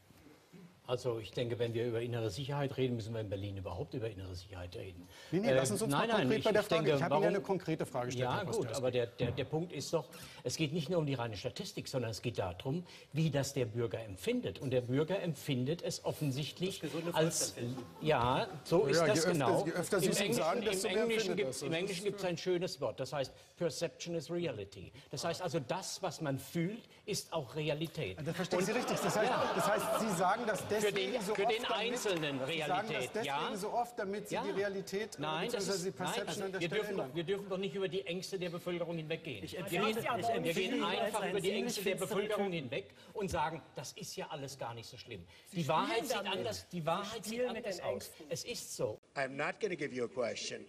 [0.85, 4.11] Also ich denke, wenn wir über innere Sicherheit reden, müssen wir in Berlin überhaupt über
[4.11, 5.07] innere Sicherheit reden.
[5.31, 6.83] Nee, nee, lassen Sie uns äh, nein, mal konkret ich, bei der Frage.
[6.83, 8.25] Denke, ich habe Ihnen eine konkrete Frage gestellt.
[8.29, 10.09] Ja, gut, aber der, der, der Punkt ist doch,
[10.43, 13.67] es geht nicht nur um die reine Statistik, sondern es geht darum, wie das der
[13.67, 14.59] Bürger empfindet.
[14.59, 17.55] Und der Bürger empfindet es offensichtlich als...
[18.01, 19.65] Ja, so ist ja, das öfter, genau.
[19.65, 21.63] Je öfter Sie Im es Englischen, sagen, desto im mehr Englischen gibt das.
[21.63, 24.91] Im Englischen gibt es ein schönes Wort, das heißt Perception is Reality.
[25.11, 28.17] Das heißt also, das, was man fühlt, ist auch Realität.
[28.25, 28.99] Das verstehen Sie Und- richtig.
[29.01, 29.53] Das heißt, Ja.
[29.57, 32.59] das heißt, Sie sagen das deswegen Für den- so für oft, den damit, Einzelnen Sie
[32.59, 33.57] sagen das Realität, deswegen ja.
[33.57, 34.45] so oft, damit Sie Ja.
[34.45, 35.71] die Realität äh, Nein, das bzw.
[35.75, 37.75] ist, die nein Perception also an der wir, Stelle dürfen doch, wir dürfen doch nicht
[37.75, 39.45] über die Ängste der Bevölkerung hinweggehen.
[39.45, 42.95] Ich Wir, reden, es ja wir gehen ich einfach über die Ängste der Bevölkerung hinweg
[43.15, 45.27] und sagen, das ist ja alles gar nicht so schlimm.
[45.53, 46.33] Die Wahrheit sieht damit.
[46.33, 48.11] anders, die Wahrheit sieht anders aus.
[48.29, 49.01] Es ist so.
[49.17, 50.65] I'm not going to give you a question.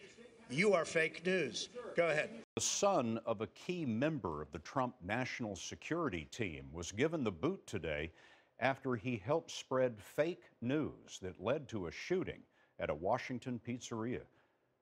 [0.50, 1.70] You are fake news.
[1.96, 2.30] Go ahead.
[2.56, 7.32] The son of a key member of the Trump national security team was given the
[7.32, 8.12] boot today
[8.60, 12.40] after he helped spread fake news that led to a shooting
[12.80, 14.22] at a Washington pizzeria.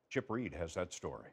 [0.09, 1.29] Chip Reed has that story.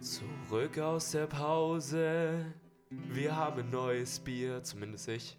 [0.00, 2.46] Zurück aus der Pause.
[2.90, 5.36] Wir haben neues Bier, zumindest ich.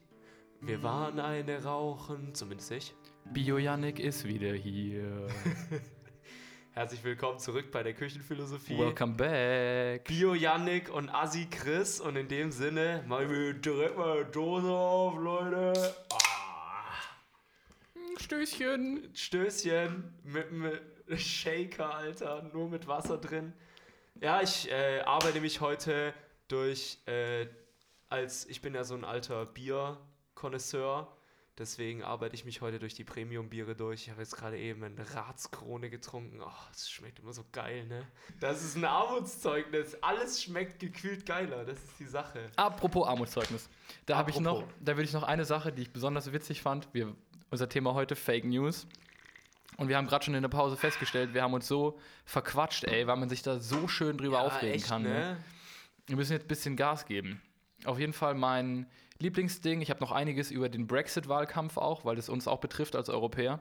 [0.62, 2.93] Wir waren eine rauchen, zumindest ich.
[3.32, 5.28] Bio Yannick ist wieder hier.
[6.74, 8.78] Herzlich willkommen zurück bei der Küchenphilosophie.
[8.78, 10.04] Welcome back.
[10.04, 14.69] Bio Yannick und Assi Chris und in dem Sinne machen wir direkt mal eine Dose
[14.69, 15.95] auf, Leute.
[18.17, 19.12] Stößchen.
[19.13, 20.80] Stößchen mit einem
[21.17, 23.54] Shaker, Alter, nur mit Wasser drin.
[24.19, 26.13] Ja, ich äh, arbeite mich heute
[26.50, 27.48] durch, äh,
[28.10, 29.45] als ich bin ja so ein alter
[30.39, 31.08] Bier-Konnoisseur,
[31.58, 34.04] deswegen arbeite ich mich heute durch die Premium-Biere durch.
[34.04, 36.39] Ich habe jetzt gerade eben eine Ratskrone getrunken.
[36.41, 38.08] Oh, das schmeckt immer so geil, ne?
[38.39, 39.95] Das ist ein Armutszeugnis.
[40.02, 42.49] Alles schmeckt gekühlt geiler, das ist die Sache.
[42.56, 43.69] Apropos Armutszeugnis.
[44.06, 46.88] Da habe ich noch, da will ich noch eine Sache, die ich besonders witzig fand.
[46.93, 47.13] Wir,
[47.49, 48.88] unser Thema heute Fake News.
[49.78, 53.08] Und wir haben gerade schon in der Pause festgestellt, wir haben uns so verquatscht, ey,
[53.08, 55.04] weil man sich da so schön drüber aufregen echt, kann.
[55.04, 55.38] Ne?
[56.08, 57.41] Wir müssen jetzt ein bisschen Gas geben.
[57.86, 58.88] Auf jeden Fall mein
[59.21, 59.82] Lieblingsding.
[59.82, 63.60] Ich habe noch einiges über den Brexit-Wahlkampf auch, weil es uns auch betrifft als Europäer.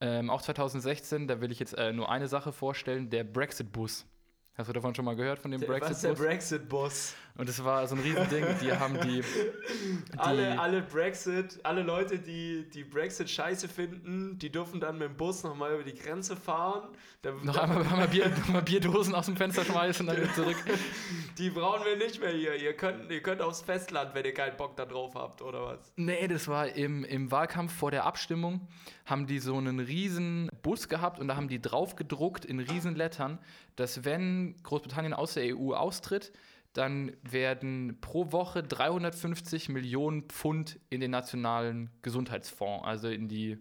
[0.00, 4.06] Ähm, auch 2016, da will ich jetzt äh, nur eine Sache vorstellen: der Brexit-Bus.
[4.54, 7.14] Hast du davon schon mal gehört, von dem Was ist der Brexit-Bus?
[7.38, 8.44] Und das war so ein Riesending.
[8.60, 9.22] Die haben die.
[10.12, 15.08] die Alle, alle Brexit, alle Leute, die die Brexit scheiße finden, die dürfen dann mit
[15.08, 16.90] dem Bus nochmal über die Grenze fahren.
[17.22, 20.56] Da, noch einmal, einmal, Bier, nochmal Bierdosen aus dem Fenster schmeißen und dann wieder zurück.
[21.38, 22.54] Die brauchen wir nicht mehr hier.
[22.56, 25.92] Ihr könnt, ihr könnt aufs Festland, wenn ihr keinen Bock da drauf habt, oder was?
[25.96, 28.68] Nee, das war im, im Wahlkampf vor der Abstimmung,
[29.06, 32.94] haben die so einen riesen Bus gehabt und da haben die drauf gedruckt in riesen
[32.96, 33.38] Lettern,
[33.76, 36.32] dass wenn Großbritannien aus der EU austritt,
[36.72, 43.58] dann werden pro Woche 350 Millionen Pfund in den nationalen Gesundheitsfonds, also in die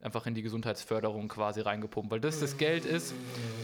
[0.00, 3.14] einfach in die Gesundheitsförderung quasi reingepumpt, weil das das Geld ist,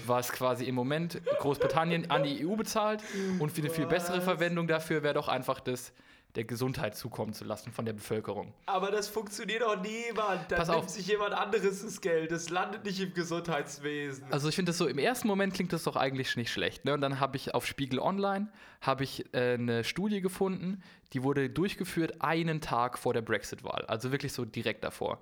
[0.07, 3.03] was quasi im Moment Großbritannien an die EU bezahlt
[3.39, 5.93] und für eine viel bessere Verwendung dafür wäre doch einfach das
[6.37, 8.53] der Gesundheit zukommen zu lassen von der Bevölkerung.
[8.67, 10.51] Aber das funktioniert doch niemand.
[10.51, 10.89] Dann Pass nimmt auf.
[10.89, 12.31] sich jemand anderes das Geld.
[12.31, 14.25] Das landet nicht im Gesundheitswesen.
[14.31, 16.85] Also ich finde das so, im ersten Moment klingt das doch eigentlich nicht schlecht.
[16.85, 16.95] Ne?
[16.95, 18.49] Und dann habe ich auf Spiegel Online
[18.81, 20.83] habe ich äh, eine Studie gefunden,
[21.13, 23.85] die wurde durchgeführt einen Tag vor der Brexit-Wahl.
[23.87, 25.21] Also wirklich so direkt davor.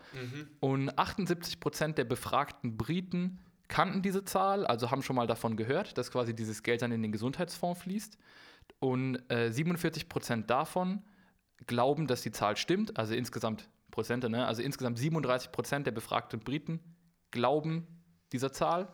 [0.61, 3.39] Und 78 Prozent der befragten Briten
[3.69, 7.03] kannten diese Zahl, also haben schon mal davon gehört, dass quasi dieses Geld dann in
[7.03, 8.19] den Gesundheitsfonds fließt.
[8.85, 11.03] Und äh, 47 Prozent davon
[11.67, 14.47] glauben, dass die Zahl stimmt, also insgesamt Prozente, ne?
[14.47, 16.81] also insgesamt 37 Prozent der befragten Briten
[17.31, 17.87] glauben
[18.31, 18.93] dieser Zahl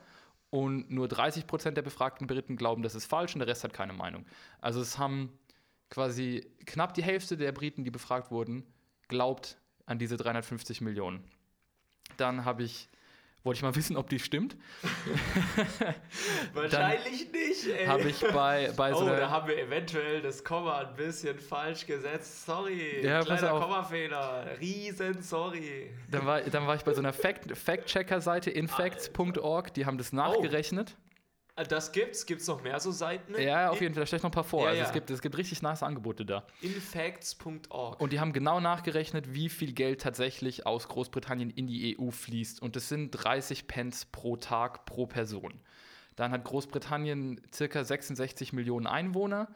[0.50, 3.72] und nur 30 Prozent der befragten Briten glauben, das ist falsch und der Rest hat
[3.72, 4.26] keine Meinung.
[4.60, 5.36] Also es haben
[5.88, 8.64] quasi knapp die Hälfte der Briten, die befragt wurden,
[9.08, 11.24] glaubt an diese 350 Millionen.
[12.16, 12.88] Dann habe ich,
[13.42, 14.56] wollte ich mal wissen, ob die stimmt.
[16.54, 17.86] Wahrscheinlich nicht, ey.
[17.86, 21.86] Habe ich bei, bei so oh, da haben wir eventuell das Komma ein bisschen falsch
[21.86, 22.46] gesetzt.
[22.46, 23.04] Sorry.
[23.04, 23.60] Ja, Kleiner.
[23.60, 24.46] Kommafehler.
[24.60, 25.90] Riesen sorry.
[26.10, 30.96] dann, war, dann war ich bei so einer Fact- Fact-Checker-Seite, infacts.org, die haben das nachgerechnet.
[30.98, 31.09] Ah,
[31.64, 32.26] Das gibt's.
[32.26, 33.40] Gibt's noch mehr so Seiten?
[33.40, 34.62] Ja, auf jeden Fall, da stelle ich noch ein paar vor.
[34.62, 34.86] Ja, also ja.
[34.86, 36.44] Es, gibt, es gibt richtig nice Angebote da.
[36.60, 38.00] Infacts.org.
[38.00, 42.62] Und die haben genau nachgerechnet, wie viel Geld tatsächlich aus Großbritannien in die EU fließt.
[42.62, 45.60] Und das sind 30 Pence pro Tag pro Person.
[46.16, 49.48] Dann hat Großbritannien circa 66 Millionen Einwohner.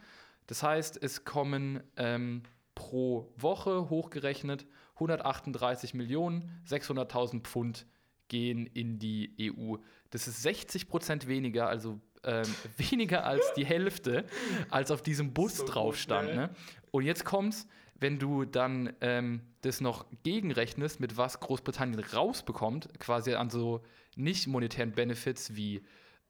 [0.47, 2.43] Das heißt, es kommen ähm,
[2.75, 7.87] pro Woche hochgerechnet 138 Millionen, 600.000 Pfund
[8.29, 9.77] gehen in die EU.
[10.11, 12.45] Das ist 60 Prozent weniger, also ähm,
[12.77, 14.25] weniger als die Hälfte,
[14.71, 16.29] als auf diesem Bus So drauf stand.
[16.31, 16.35] ne?
[16.37, 16.51] Ne?
[16.91, 17.67] Und jetzt kommt's,
[17.99, 23.83] wenn du dann ähm, das noch gegenrechnest, mit was Großbritannien rausbekommt, quasi an so
[24.17, 25.83] nicht monetären Benefits wie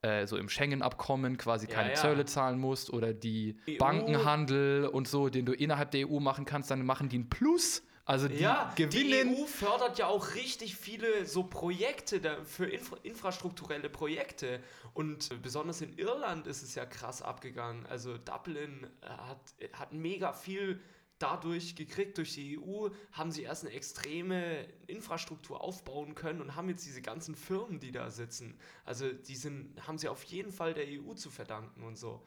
[0.02, 1.94] äh, so im Schengen-Abkommen quasi Ja, keine ja.
[1.96, 3.76] Zölle zahlen musst oder die EU.
[3.78, 7.82] Bankenhandel und so, den du innerhalb der EU machen kannst, dann machen die ein Plus.
[8.06, 9.34] Also die Ja, gewinnen.
[9.34, 14.62] die EU fördert ja auch richtig viele so Projekte da, für infra infrastrukturelle Projekte.
[14.92, 17.86] Und besonders in Irland ist es ja krass abgegangen.
[17.86, 20.80] Also Dublin äh, hat, äh, hat mega viel
[21.18, 22.18] dadurch gekriegt.
[22.18, 27.00] Durch die EU haben sie erst eine extreme Infrastruktur aufbauen können und haben jetzt diese
[27.00, 28.58] ganzen Firmen, die da sitzen.
[28.84, 32.22] Also die sind, haben sie auf jeden Fall der EU zu verdanken und so.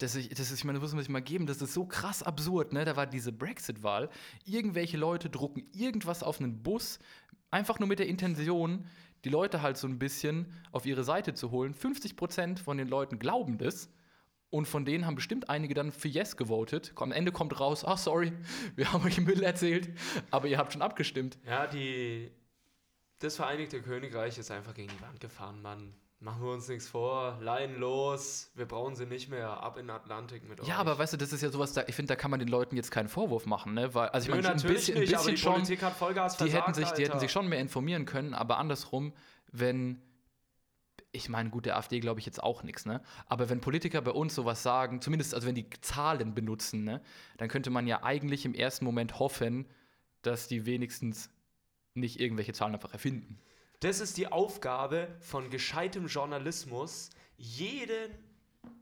[0.00, 2.22] Das ist, das ich meine, das muss man sich mal geben, das ist so krass
[2.22, 2.84] absurd, ne?
[2.84, 4.08] Da war diese Brexit-Wahl.
[4.44, 6.98] Irgendwelche Leute drucken irgendwas auf einen Bus,
[7.50, 8.86] einfach nur mit der Intention,
[9.24, 11.74] die Leute halt so ein bisschen auf ihre Seite zu holen.
[11.74, 13.90] 50% von den Leuten glauben das.
[14.48, 16.92] Und von denen haben bestimmt einige dann für Yes gewotet.
[16.96, 18.32] Am Ende kommt raus, ach sorry,
[18.76, 19.90] wir haben euch Müll erzählt,
[20.30, 21.38] aber ihr habt schon abgestimmt.
[21.46, 22.32] Ja, die,
[23.20, 25.94] das Vereinigte Königreich ist einfach gegen die Wand gefahren, Mann.
[26.22, 29.96] Machen wir uns nichts vor, Leinen los, wir brauchen sie nicht mehr, ab in den
[29.96, 30.68] Atlantik mit euch.
[30.68, 32.48] Ja, aber weißt du, das ist ja sowas, da, ich finde, da kann man den
[32.48, 33.94] Leuten jetzt keinen Vorwurf machen, ne?
[33.94, 35.92] Weil, also ich meine, ein bisschen, ein nicht, aber bisschen die schon.
[35.92, 39.14] Vollgas die hätten, versagt, sich, die hätten sich schon mehr informieren können, aber andersrum,
[39.50, 40.02] wenn,
[41.10, 43.00] ich meine, gut, der AfD glaube ich jetzt auch nichts, ne?
[43.24, 47.00] Aber wenn Politiker bei uns sowas sagen, zumindest also wenn die Zahlen benutzen, ne,
[47.38, 49.66] dann könnte man ja eigentlich im ersten Moment hoffen,
[50.20, 51.30] dass die wenigstens
[51.94, 53.40] nicht irgendwelche Zahlen einfach erfinden.
[53.80, 57.08] Das ist die Aufgabe von gescheitem Journalismus,
[57.38, 58.10] jeden,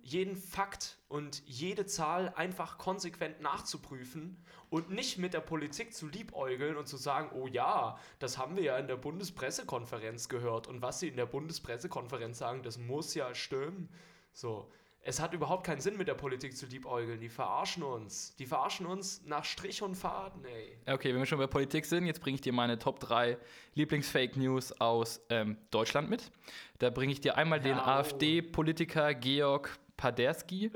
[0.03, 6.77] jeden Fakt und jede Zahl einfach konsequent nachzuprüfen und nicht mit der Politik zu liebäugeln
[6.77, 10.99] und zu sagen, oh ja, das haben wir ja in der Bundespressekonferenz gehört und was
[10.99, 13.89] sie in der Bundespressekonferenz sagen, das muss ja stimmen.
[14.33, 14.69] So.
[15.09, 17.19] Es hat überhaupt keinen Sinn, mit der Politik zu liebäugeln.
[17.19, 18.37] Die verarschen uns.
[18.37, 20.77] Die verarschen uns nach Strich und Faden, ey.
[20.93, 23.39] Okay, wenn wir schon bei Politik sind, jetzt bringe ich dir meine Top 3
[23.75, 26.31] Lieblings-Fake News aus ähm, Deutschland mit.
[26.79, 27.89] Da bringe ich dir einmal den Ja, oh.
[27.89, 30.71] AfD-Politiker Georg Paderski,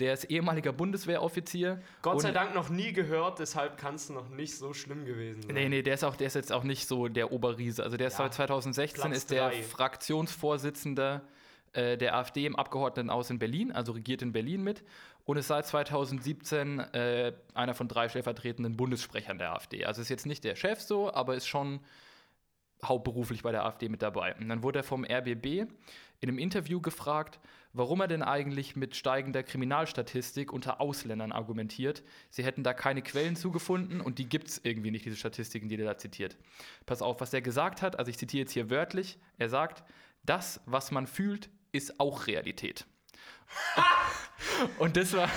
[0.00, 1.80] der ist ehemaliger Bundeswehroffizier.
[2.02, 5.54] Gott sei Dank noch nie gehört, deshalb kann es noch nicht so schlimm gewesen sein.
[5.54, 7.84] Nee, nee, der ist, auch, der ist jetzt auch nicht so der Oberriese.
[7.84, 9.62] Also der ist Ja, seit 2016 Platz ist der drei.
[9.62, 11.22] Fraktionsvorsitzender
[11.76, 14.82] äh, der AfD im Abgeordnetenhaus in Berlin, also regiert in Berlin mit
[15.24, 19.84] und ist seit 2017 äh, einer von drei stellvertretenden Bundessprechern der AfD.
[19.84, 21.80] Also ist jetzt nicht der Chef so, aber ist schon
[22.84, 24.34] hauptberuflich bei der AfD mit dabei.
[24.36, 25.46] Und dann wurde er vom RBB
[26.20, 27.40] in einem Interview gefragt,
[27.72, 32.02] warum er denn eigentlich mit steigender Kriminalstatistik unter Ausländern argumentiert.
[32.30, 35.76] Sie hätten da keine Quellen zugefunden und die gibt es irgendwie nicht, diese Statistiken, die
[35.76, 36.36] er da zitiert.
[36.86, 39.84] Pass auf, was er gesagt hat, also ich zitiere jetzt hier wörtlich, er sagt,
[40.24, 42.86] das, was man fühlt, ist auch Realität.
[44.78, 45.30] und das war,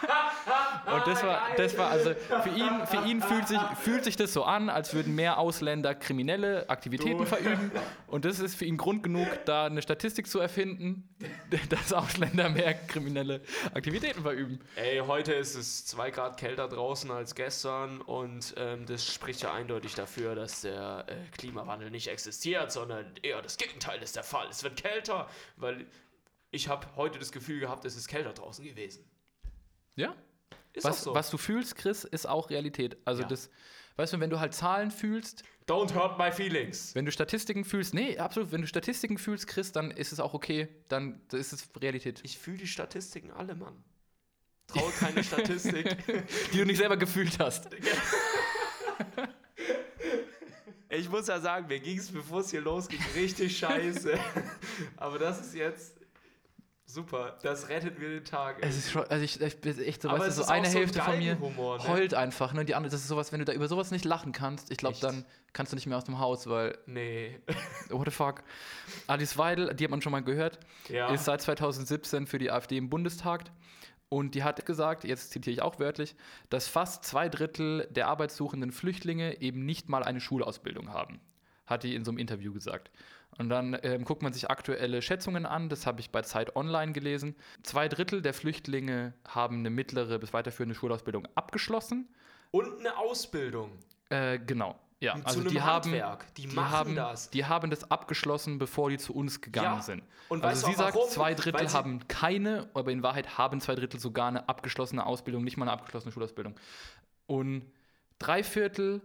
[0.92, 4.32] Und das war, das war also für ihn, für ihn fühlt, sich, fühlt sich das
[4.32, 7.26] so an, als würden mehr Ausländer kriminelle Aktivitäten du.
[7.26, 7.70] verüben.
[8.06, 11.08] Und das ist für ihn Grund genug, da eine Statistik zu erfinden,
[11.68, 13.40] dass Ausländer mehr kriminelle
[13.74, 14.60] Aktivitäten verüben.
[14.76, 19.52] Ey, heute ist es zwei Grad kälter draußen als gestern und ähm, das spricht ja
[19.52, 24.46] eindeutig dafür, dass der äh, Klimawandel nicht existiert, sondern eher das Gegenteil ist der Fall.
[24.50, 25.86] Es wird kälter, weil
[26.50, 29.04] ich habe heute das Gefühl gehabt, es ist kälter draußen gewesen.
[30.00, 30.14] Ja?
[30.72, 31.14] Ist was, so.
[31.14, 32.96] was du fühlst, Chris, ist auch Realität.
[33.04, 33.28] Also ja.
[33.28, 33.50] das,
[33.96, 35.42] weißt du, wenn du halt Zahlen fühlst.
[35.66, 36.94] Don't hurt my feelings.
[36.94, 40.34] Wenn du Statistiken fühlst, nee, absolut, wenn du Statistiken fühlst, Chris, dann ist es auch
[40.34, 42.20] okay, dann ist es Realität.
[42.22, 43.82] Ich fühle die Statistiken alle, Mann.
[44.68, 45.96] Traue keine Statistik.
[46.52, 47.68] die du nicht selber gefühlt hast.
[50.92, 54.18] Ich muss ja sagen, mir ging es, bevor es hier losging, richtig scheiße.
[54.96, 55.99] Aber das ist jetzt
[56.92, 58.60] Super, das rettet mir den Tag.
[58.60, 58.68] Ey.
[58.68, 61.04] Es ist schon, also ich, ich bin echt so, weißt du, so eine Hälfte so
[61.04, 61.86] ein von mir Humor, ne?
[61.86, 62.64] heult einfach, ne?
[62.64, 64.98] Die andere, das ist sowas, wenn du da über sowas nicht lachen kannst, ich glaube,
[65.00, 66.76] dann kannst du nicht mehr aus dem Haus, weil.
[66.86, 67.38] Nee.
[67.90, 68.42] What the fuck?
[69.06, 71.12] Alice Weidel, die hat man schon mal gehört, ja.
[71.12, 73.44] ist seit 2017 für die AfD im Bundestag.
[74.08, 76.16] Und die hat gesagt, jetzt zitiere ich auch wörtlich,
[76.48, 81.20] dass fast zwei Drittel der arbeitssuchenden Flüchtlinge eben nicht mal eine Schulausbildung haben.
[81.66, 82.90] Hat die in so einem Interview gesagt.
[83.38, 86.92] Und dann ähm, guckt man sich aktuelle Schätzungen an, das habe ich bei Zeit Online
[86.92, 87.34] gelesen.
[87.62, 92.08] Zwei Drittel der Flüchtlinge haben eine mittlere bis weiterführende Schulausbildung abgeschlossen.
[92.50, 93.78] Und eine Ausbildung.
[94.10, 94.78] Äh, genau.
[95.00, 97.30] Ja, zu also die haben, die, die machen haben, das.
[97.30, 99.82] Die haben das abgeschlossen, bevor die zu uns gegangen ja.
[99.82, 100.02] sind.
[100.28, 101.08] Und also sie sagt, warum?
[101.08, 105.56] zwei Drittel haben keine, aber in Wahrheit haben zwei Drittel sogar eine abgeschlossene Ausbildung, nicht
[105.56, 106.54] mal eine abgeschlossene Schulausbildung.
[107.26, 107.72] Und
[108.18, 109.00] drei Viertel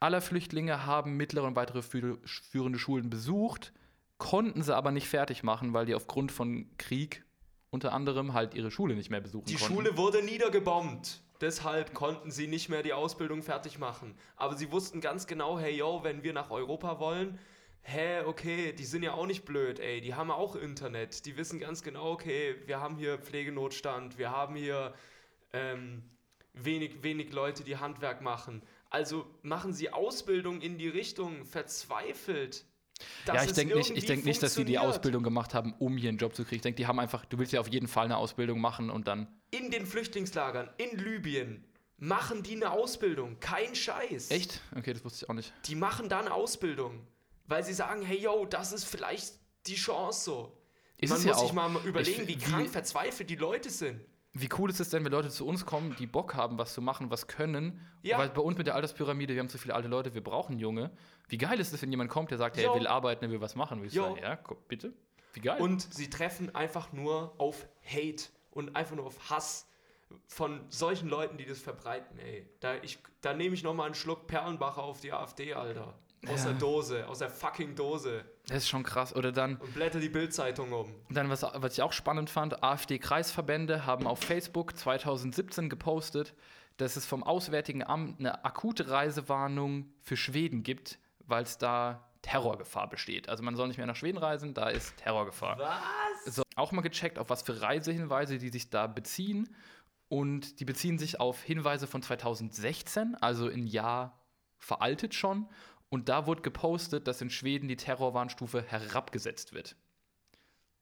[0.00, 3.72] aller Flüchtlinge haben mittlere und weitere führende Schulen besucht,
[4.18, 7.24] konnten sie aber nicht fertig machen, weil die aufgrund von Krieg
[7.70, 9.68] unter anderem halt ihre Schule nicht mehr besuchen die konnten.
[9.68, 11.22] Die Schule wurde niedergebombt.
[11.40, 14.14] Deshalb konnten sie nicht mehr die Ausbildung fertig machen.
[14.36, 17.38] Aber sie wussten ganz genau, hey yo, wenn wir nach Europa wollen,
[17.82, 21.24] hä, okay, die sind ja auch nicht blöd, ey, die haben auch Internet.
[21.24, 24.92] Die wissen ganz genau, okay, wir haben hier Pflegenotstand, wir haben hier
[25.54, 26.02] ähm,
[26.52, 28.62] wenig, wenig Leute, die Handwerk machen.
[28.90, 32.64] Also machen sie Ausbildung in die Richtung verzweifelt.
[33.26, 36.18] ja, ich denke nicht, denk nicht, dass sie die Ausbildung gemacht haben, um hier einen
[36.18, 36.56] Job zu kriegen.
[36.56, 39.06] Ich denke, die haben einfach, du willst ja auf jeden Fall eine Ausbildung machen und
[39.06, 39.28] dann.
[39.52, 41.64] In den Flüchtlingslagern, in Libyen,
[41.98, 43.38] machen die eine Ausbildung.
[43.38, 44.30] Kein Scheiß.
[44.32, 44.60] Echt?
[44.76, 45.52] Okay, das wusste ich auch nicht.
[45.66, 47.06] Die machen da eine Ausbildung.
[47.46, 49.34] Weil sie sagen, hey yo, das ist vielleicht
[49.66, 50.56] die Chance so.
[50.98, 54.00] Ist Man muss ja sich mal überlegen, ich, wie krank verzweifelt die Leute sind.
[54.32, 56.80] Wie cool ist es denn, wenn Leute zu uns kommen, die Bock haben, was zu
[56.80, 57.84] machen, was können?
[58.02, 58.18] Ja.
[58.18, 60.92] Weil bei uns mit der Alterspyramide, wir haben zu viele alte Leute, wir brauchen Junge.
[61.28, 63.40] Wie geil ist es, wenn jemand kommt, der sagt, hey, er will arbeiten, er will
[63.40, 63.80] was machen?
[63.80, 64.92] Will ich sagen, ja, komm, bitte.
[65.32, 65.60] Wie geil.
[65.60, 69.66] Und sie treffen einfach nur auf Hate und einfach nur auf Hass
[70.26, 72.48] von solchen Leuten, die das verbreiten, ey.
[72.60, 72.74] Da,
[73.20, 75.94] da nehme ich nochmal einen Schluck Perlenbacher auf die AfD, Alter.
[76.28, 76.50] Aus ja.
[76.50, 78.24] der Dose, aus der fucking Dose.
[78.46, 79.14] Das ist schon krass.
[79.14, 79.56] Oder dann.
[79.56, 80.94] Und blätter die Bildzeitung um.
[81.08, 86.34] Dann, was, was ich auch spannend fand, AfD-Kreisverbände haben auf Facebook 2017 gepostet,
[86.76, 92.88] dass es vom Auswärtigen Amt eine akute Reisewarnung für Schweden gibt, weil es da Terrorgefahr
[92.88, 93.28] besteht.
[93.30, 95.58] Also man soll nicht mehr nach Schweden reisen, da ist Terrorgefahr.
[95.58, 96.34] Was?
[96.34, 99.54] So, auch mal gecheckt, auf was für Reisehinweise die sich da beziehen.
[100.08, 104.20] Und die beziehen sich auf Hinweise von 2016, also ein Jahr
[104.58, 105.48] veraltet schon.
[105.90, 109.76] Und da wurde gepostet, dass in Schweden die Terrorwarnstufe herabgesetzt wird.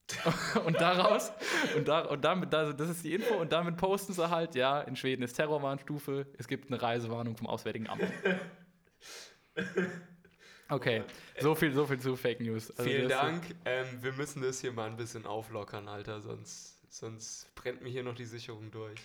[0.64, 1.32] und daraus,
[1.76, 4.96] und, da, und damit, das ist die Info, und damit posten sie halt, ja, in
[4.96, 8.04] Schweden ist Terrorwarnstufe, es gibt eine Reisewarnung vom Auswärtigen Amt.
[10.70, 11.02] Okay,
[11.40, 12.70] so viel, so viel zu Fake News.
[12.72, 13.42] Also Vielen Dank.
[13.64, 18.02] Ähm, wir müssen das hier mal ein bisschen auflockern, Alter, sonst, sonst brennt mir hier
[18.02, 19.00] noch die Sicherung durch.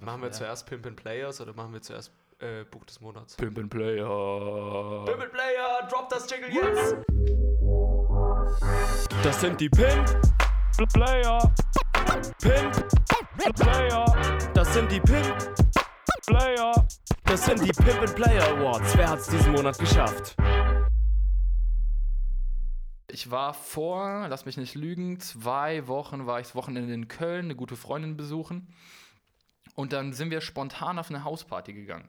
[0.00, 0.32] Machen wir ja.
[0.32, 3.36] zuerst Pimp and Players oder machen wir zuerst äh, Buch des Monats.
[3.36, 5.04] Pimp and Player.
[5.04, 6.96] Pimp and Player, drop das Jingle jetzt.
[9.22, 10.06] Das sind die Pimp
[10.92, 11.38] Player.
[12.40, 14.04] Pimp Player.
[14.54, 15.54] Das sind die Pimp
[16.26, 16.72] Player.
[17.24, 18.96] Das sind die Pimp and Player Awards.
[18.96, 20.36] Wer hat's diesen Monat geschafft?
[23.12, 27.46] Ich war vor, lass mich nicht lügen, zwei Wochen war ich das Wochenende in Köln,
[27.46, 28.68] eine gute Freundin besuchen.
[29.74, 32.08] Und dann sind wir spontan auf eine Hausparty gegangen.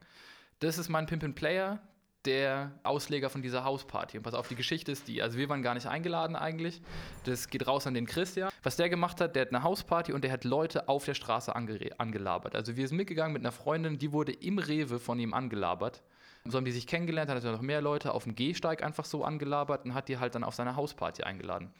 [0.59, 1.80] Das ist mein Pimp Player,
[2.26, 4.18] der Ausleger von dieser Hausparty.
[4.18, 5.22] Und pass auf, die Geschichte ist die.
[5.22, 6.82] Also wir waren gar nicht eingeladen eigentlich.
[7.24, 8.51] Das geht raus an den Christian.
[8.64, 11.55] Was der gemacht hat, der hat eine Hausparty und der hat Leute auf der Straße
[11.55, 12.55] angelabert.
[12.55, 16.03] Also wir sind mitgegangen mit einer Freundin, die wurde im Rewe von ihm angelabert.
[16.45, 19.24] So haben die sich kennengelernt, hat er noch mehr Leute auf dem Gehsteig einfach so
[19.24, 21.72] angelabert und hat die halt dann auf seine Hausparty eingeladen.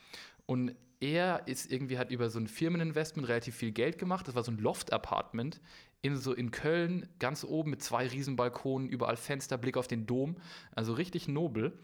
[0.46, 4.28] Und er ist irgendwie hat über so ein Firmeninvestment relativ viel Geld gemacht.
[4.28, 5.60] Das war so ein Loft-Apartment
[6.04, 10.38] in so in Köln, ganz oben mit zwei Riesenbalkonen, überall Fenster, Blick auf den Dom.
[10.76, 11.78] Also richtig nobel.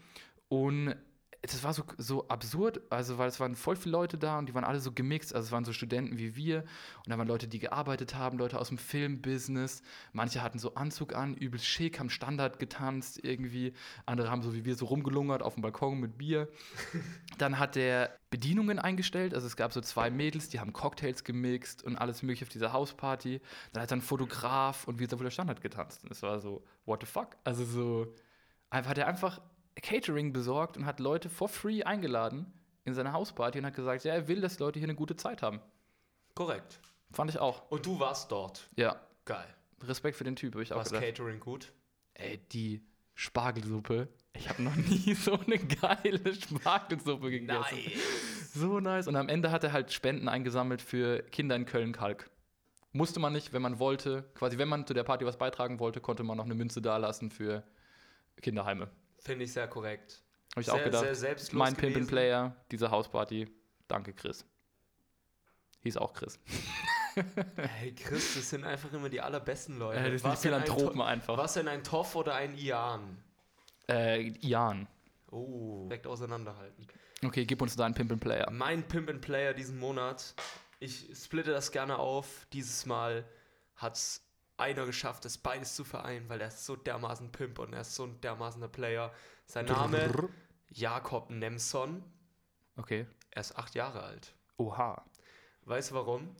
[0.48, 0.94] Und
[1.42, 4.54] das war so, so absurd, also weil es waren voll viele Leute da und die
[4.54, 5.32] waren alle so gemixt.
[5.32, 6.64] Also es waren so Studenten wie wir
[7.04, 9.82] und da waren Leute, die gearbeitet haben, Leute aus dem Filmbusiness.
[10.12, 13.72] Manche hatten so Anzug an, übel schick, haben Standard getanzt irgendwie.
[14.04, 16.48] Andere haben so wie wir so rumgelungert auf dem Balkon mit Bier.
[17.38, 19.32] Dann hat der Bedienungen eingestellt.
[19.32, 22.72] Also es gab so zwei Mädels, die haben Cocktails gemixt und alles mögliche auf dieser
[22.72, 23.40] Hausparty.
[23.72, 26.02] Dann hat er einen Fotograf und wir sind wohl der Standard getanzt.
[26.02, 27.36] Und es war so, what the fuck?
[27.44, 28.12] Also so,
[28.70, 29.40] einfach hat er einfach
[29.80, 32.52] Catering besorgt und hat Leute for free eingeladen
[32.84, 35.42] in seine Hausparty und hat gesagt, ja, er will, dass Leute hier eine gute Zeit
[35.42, 35.60] haben.
[36.34, 36.80] Korrekt.
[37.10, 37.70] Fand ich auch.
[37.70, 38.68] Und du warst dort.
[38.76, 39.00] Ja.
[39.24, 39.46] Geil.
[39.82, 41.04] Respekt für den Typ, habe ich auch Was gedacht.
[41.04, 41.72] Catering gut?
[42.14, 42.82] Ey, die
[43.14, 44.08] Spargelsuppe.
[44.34, 47.76] Ich habe noch nie so eine geile Spargelsuppe gegessen.
[47.76, 48.54] Nice.
[48.54, 49.06] So nice.
[49.08, 52.30] Und am Ende hat er halt Spenden eingesammelt für Kinder in Köln-Kalk.
[52.92, 54.24] Musste man nicht, wenn man wollte.
[54.34, 57.30] Quasi, wenn man zu der Party was beitragen wollte, konnte man noch eine Münze dalassen
[57.30, 57.62] für
[58.40, 58.90] Kinderheime.
[59.28, 60.22] Finde ich sehr korrekt.
[60.52, 61.14] Habe ich sehr, auch gedacht.
[61.14, 62.08] Sehr mein Pimp and gewesen.
[62.08, 63.46] Player, diese Hausparty.
[63.86, 64.44] Danke, Chris.
[65.82, 66.38] Hieß auch Chris.
[67.56, 69.98] Hey Chris, das sind einfach immer die allerbesten Leute.
[69.98, 71.36] Äh, das sind ein Philanthropen To- einfach.
[71.36, 73.20] Was denn ein Toff oder ein Ian?
[73.88, 74.86] Äh, Ian.
[75.32, 76.86] Oh, direkt auseinanderhalten.
[77.24, 78.48] Okay, gib uns deinen Pimp and Player.
[78.52, 80.32] Mein Pimp and Player diesen Monat,
[80.78, 82.46] ich splitte das gerne auf.
[82.52, 83.24] Dieses Mal
[83.74, 84.22] hat es
[84.58, 87.94] einer geschafft, das beides zu vereinen, weil er ist so dermaßen Pimp und er ist
[87.94, 89.12] so ein dermaßener Player.
[89.46, 90.28] Sein Name.
[90.70, 92.04] Jakob Nemson.
[92.76, 93.06] Okay.
[93.30, 94.34] Er ist acht Jahre alt.
[94.56, 95.04] Oha.
[95.64, 96.34] Weißt du warum?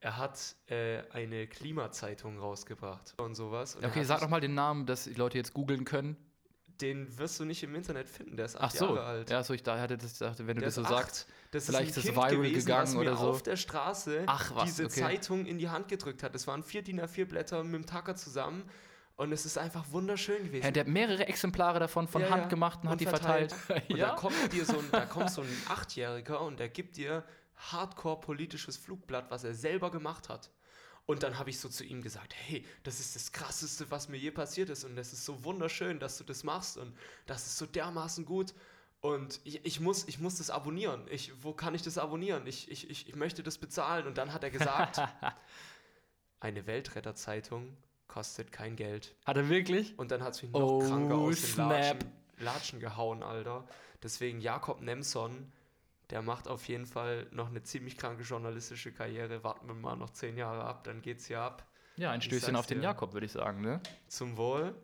[0.00, 3.76] Er hat äh, eine Klimazeitung rausgebracht und sowas.
[3.76, 6.16] Und Okay, sag doch mal den Namen, dass die Leute jetzt googeln können.
[6.80, 8.86] Den wirst du nicht im Internet finden, der ist Ach acht so.
[8.86, 9.30] Jahre alt.
[9.30, 11.28] Ja, so ich da hatte das dachte, wenn du Der das so sagst.
[11.52, 13.28] Das vielleicht ist, ein kind viral gewesen, gegangen was mir oder so.
[13.30, 15.00] auf der Straße Ach, was, diese okay.
[15.00, 16.34] Zeitung in die Hand gedrückt hat.
[16.34, 18.64] Es waren vier DIN A4 Blätter mit dem Tacker zusammen
[19.16, 20.64] und es ist einfach wunderschön gewesen.
[20.64, 23.54] Ja, der hat mehrere Exemplare davon von Ja, Hand gemacht und, hat die verteilt.
[23.88, 27.22] Und da kommt dir so ein, da kommt so ein Achtjähriger und der gibt dir
[27.56, 30.50] hardcore politisches Flugblatt, was er selber gemacht hat.
[31.06, 34.16] Und dann habe ich so zu ihm gesagt, hey, das ist das Krasseste, was mir
[34.16, 36.96] je passiert ist und das ist so wunderschön, dass du das machst und
[37.26, 38.54] das ist so dermaßen gut
[39.04, 41.06] und ich, ich, muss, ich muss das abonnieren.
[41.10, 42.46] Ich, wo kann ich das abonnieren?
[42.46, 44.06] Ich, ich, ich, ich möchte das bezahlen.
[44.06, 44.98] Und dann hat er gesagt,
[46.40, 47.76] eine Weltretterzeitung
[48.08, 49.14] kostet kein Geld.
[49.26, 49.98] Hat er wirklich?
[49.98, 51.68] Und dann hat es mich noch Oh, kranker aus den snap.
[51.68, 53.68] Latschen, Latschen gehauen, Alter.
[54.02, 55.52] Deswegen Jakob Nemson,
[56.10, 59.42] der macht auf jeden Fall noch eine ziemlich kranke journalistische Karriere.
[59.42, 61.66] Warten wir mal noch zehn Jahre ab, dann geht's hier ab.
[61.96, 62.82] Ja, ein Stößchen auf den.
[62.82, 63.80] Jakob, würde ich sagen, ne?
[64.08, 64.74] Zum Wohl.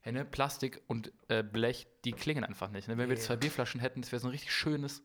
[0.00, 0.24] Hey, ne?
[0.24, 2.88] Plastik und äh, Blech, die klingen einfach nicht.
[2.88, 2.96] Ne?
[2.96, 3.22] Wenn wir Nee.
[3.22, 5.02] zwei Bierflaschen hätten, das wäre so ein richtig schönes,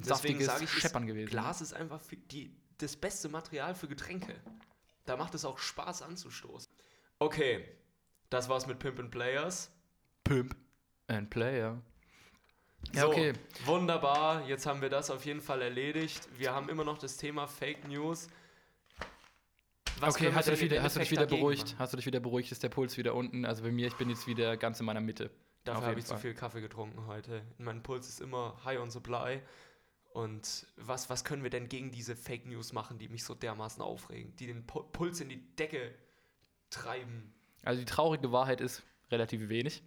[0.00, 1.28] saftiges ich, Scheppern gewesen.
[1.28, 2.00] Glas ist einfach
[2.30, 4.34] die, das beste Material für Getränke.
[5.04, 6.72] Da macht es auch Spaß anzustoßen.
[7.18, 7.68] Okay,
[8.30, 9.70] das war's mit Pimp and Players.
[10.22, 10.56] Pimp
[11.08, 11.82] and Player.
[12.92, 13.32] Ja, so, okay.
[13.64, 14.46] wunderbar.
[14.46, 16.28] Jetzt haben wir das auf jeden Fall erledigt.
[16.36, 18.28] Wir haben immer noch das Thema Fake News.
[20.00, 21.64] Was okay, hast du, wieder, hast du dich wieder beruhigt?
[21.64, 21.78] machen?
[21.78, 22.50] Hast du dich wieder beruhigt?
[22.52, 23.44] Ist der Puls wieder unten?
[23.44, 25.30] Also bei mir, ich bin jetzt wieder ganz in meiner Mitte.
[25.64, 26.20] Dafür habe ich zu Fall.
[26.20, 27.42] viel Kaffee getrunken heute.
[27.58, 29.40] Mein Puls ist immer high on supply.
[30.12, 33.82] Und was, was können wir denn gegen diese Fake News machen, die mich so dermaßen
[33.82, 35.92] aufregen, die den Pu Puls in die Decke
[36.70, 37.32] treiben?
[37.62, 39.82] Also die traurige Wahrheit ist relativ wenig.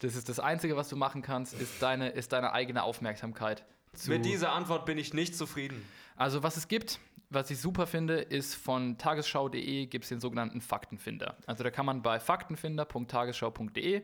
[0.00, 3.64] Das ist das Einzige, was du machen kannst, ist deine, ist deine eigene Aufmerksamkeit.
[3.94, 5.82] Zu Mit dieser Antwort bin ich nicht zufrieden.
[6.16, 10.60] Also was es gibt, was ich super finde, ist von tagesschau.de gibt es den sogenannten
[10.60, 11.36] Faktenfinder.
[11.46, 14.02] Also da kann man bei faktenfinder.tagesschau.de,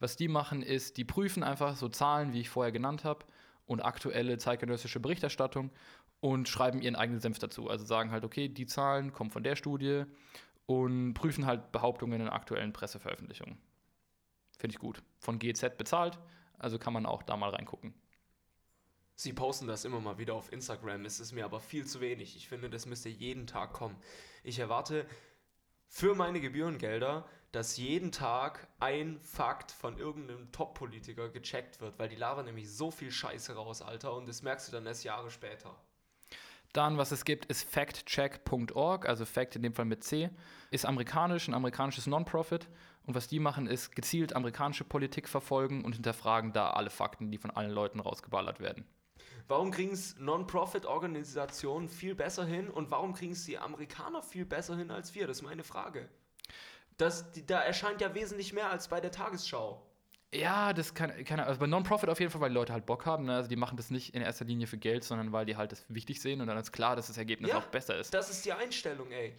[0.00, 3.24] was die machen ist, die prüfen einfach so Zahlen, wie ich vorher genannt habe,
[3.66, 5.70] und aktuelle zeitgenössische Berichterstattung
[6.20, 7.68] und schreiben ihren eigenen Senf dazu.
[7.68, 10.04] Also sagen halt, okay, die Zahlen kommen von der Studie
[10.66, 13.58] und prüfen halt Behauptungen in aktuellen Presseveröffentlichungen.
[14.58, 15.02] Finde ich gut.
[15.18, 16.18] Von GZ bezahlt,
[16.58, 17.94] also kann man auch da mal reingucken.
[19.14, 21.04] Sie posten das immer mal wieder auf Instagram.
[21.04, 22.36] Es ist mir aber viel zu wenig.
[22.36, 23.96] Ich finde, das müsste jeden Tag kommen.
[24.44, 25.06] Ich erwarte
[25.88, 32.16] für meine Gebührengelder, dass jeden Tag ein Fakt von irgendeinem Top-Politiker gecheckt wird, weil die
[32.16, 35.74] labern nämlich so viel Scheiße raus, Alter, und das merkst du dann erst Jahre später.
[36.74, 40.30] Dann, was es gibt, ist factcheck.org, also Fact in dem Fall mit C,
[40.70, 42.68] ist amerikanisch, ein amerikanisches Non-Profit.
[43.08, 47.38] Und was die machen, ist gezielt amerikanische Politik verfolgen und hinterfragen da alle Fakten, die
[47.38, 48.84] von allen Leuten rausgeballert werden.
[49.46, 54.76] Warum kriegen es Non-Profit-Organisationen viel besser hin und warum kriegen es die Amerikaner viel besser
[54.76, 55.26] hin als wir?
[55.26, 56.06] Das ist meine Frage.
[56.98, 59.82] Das, die, da erscheint ja wesentlich mehr als bei der Tagesschau.
[60.34, 63.06] Ja, das kann, kann also bei Non-Profit auf jeden Fall, weil die Leute halt Bock
[63.06, 63.24] haben.
[63.24, 63.36] Ne?
[63.36, 65.86] Also die machen das nicht in erster Linie für Geld, sondern weil die halt das
[65.88, 68.12] wichtig sehen und dann ist klar, dass das Ergebnis Ja, auch besser ist.
[68.12, 69.34] Das ist die Einstellung, ey.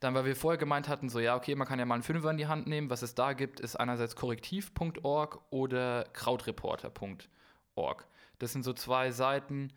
[0.00, 2.30] Dann, weil wir vorher gemeint hatten, so ja, okay, man kann ja mal einen Fünfer
[2.30, 2.90] in die Hand nehmen.
[2.90, 8.06] Was es da gibt, ist einerseits korrektiv.org oder krautreporter.org.
[8.38, 9.72] Das sind so zwei Seiten,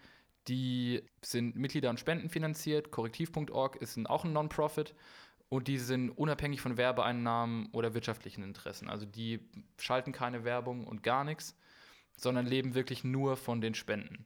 [0.48, 2.92] die sind Mitglieder und Spenden finanziert.
[2.92, 4.96] Korrektiv.org ist ein, auch ein Non-Profit
[5.50, 8.90] und die sind unabhängig von Werbeeinnahmen oder wirtschaftlichen Interessen.
[8.90, 9.40] Also die
[9.78, 11.58] schalten keine Werbung und gar nichts,
[12.16, 14.26] sondern leben wirklich nur von den Spenden.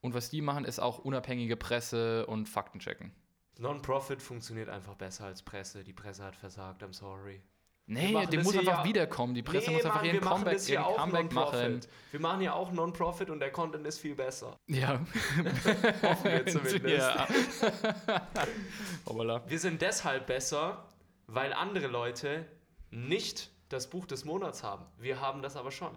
[0.00, 3.12] Und was die machen, ist auch unabhängige Presse und Fakten checken.
[3.58, 5.84] Non-Profit funktioniert einfach besser als Presse.
[5.84, 7.42] Die Presse hat versagt, I'm sorry.
[7.90, 9.34] Nee, das muss einfach ja- wiederkommen.
[9.34, 11.80] Die Presse Nee, muss einfach Mann, ihren wir machen Comeback, ihren Comeback machen.
[12.10, 14.56] Wir machen ja auch Non-Profit und der Content ist viel besser.
[14.66, 15.00] Ja.
[16.02, 16.84] Hoffen wir zumindest.
[16.86, 17.26] Ja.
[19.48, 20.84] Wir sind deshalb besser,
[21.26, 22.44] weil andere Leute
[22.90, 24.84] nicht das Buch des Monats haben.
[24.98, 25.96] Wir haben das aber schon.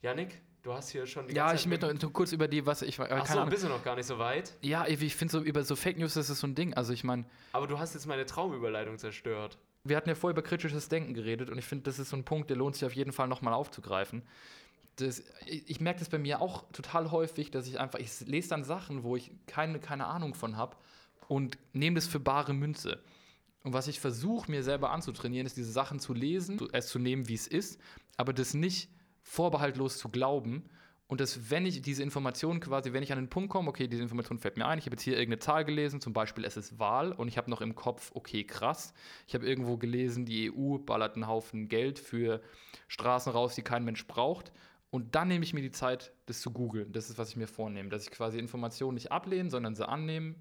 [0.00, 2.98] Yannick, du hast hier schon die Ja, ich möchte noch kurz über die, was ich.
[2.98, 4.52] Äh, Ach so, bist du noch gar nicht so weit.
[4.60, 6.74] Ja, ich finde so über so Fake News, das ist so ein Ding.
[6.74, 9.58] Also ich meine, Aber du hast jetzt meine Traumüberleitung zerstört.
[9.84, 12.24] wir hatten ja vorher über kritisches Denken geredet und ich finde, das ist so ein
[12.24, 14.22] Punkt, der lohnt sich auf jeden Fall nochmal aufzugreifen.
[14.96, 18.50] Das, ich ich merke das bei mir auch total häufig, dass ich einfach, ich lese
[18.50, 20.76] dann Sachen, wo ich keine, keine Ahnung von habe
[21.28, 23.00] und nehme das für bare Münze.
[23.62, 27.28] Und was ich versuche, mir selber anzutrainieren, ist, diese Sachen zu lesen, es zu nehmen,
[27.28, 27.80] wie es ist,
[28.16, 28.88] aber das nicht
[29.28, 30.64] vorbehaltlos zu glauben.
[31.06, 34.02] Und dass, wenn ich diese Information quasi, wenn ich an den Punkt komme, okay, diese
[34.02, 36.78] Information fällt mir ein, ich habe jetzt hier irgendeine Zahl gelesen, zum Beispiel es ist
[36.78, 38.92] Wahl und ich habe noch im Kopf, okay, krass,
[39.26, 42.42] ich habe irgendwo gelesen, die EU ballert einen Haufen Geld für
[42.88, 44.52] Straßen raus, die kein Mensch braucht.
[44.90, 46.92] Und dann nehme ich mir die Zeit, das zu googeln.
[46.92, 47.90] Das ist, was ich mir vornehme.
[47.90, 50.34] Dass ich quasi Informationen nicht ablehne, sondern sie annehme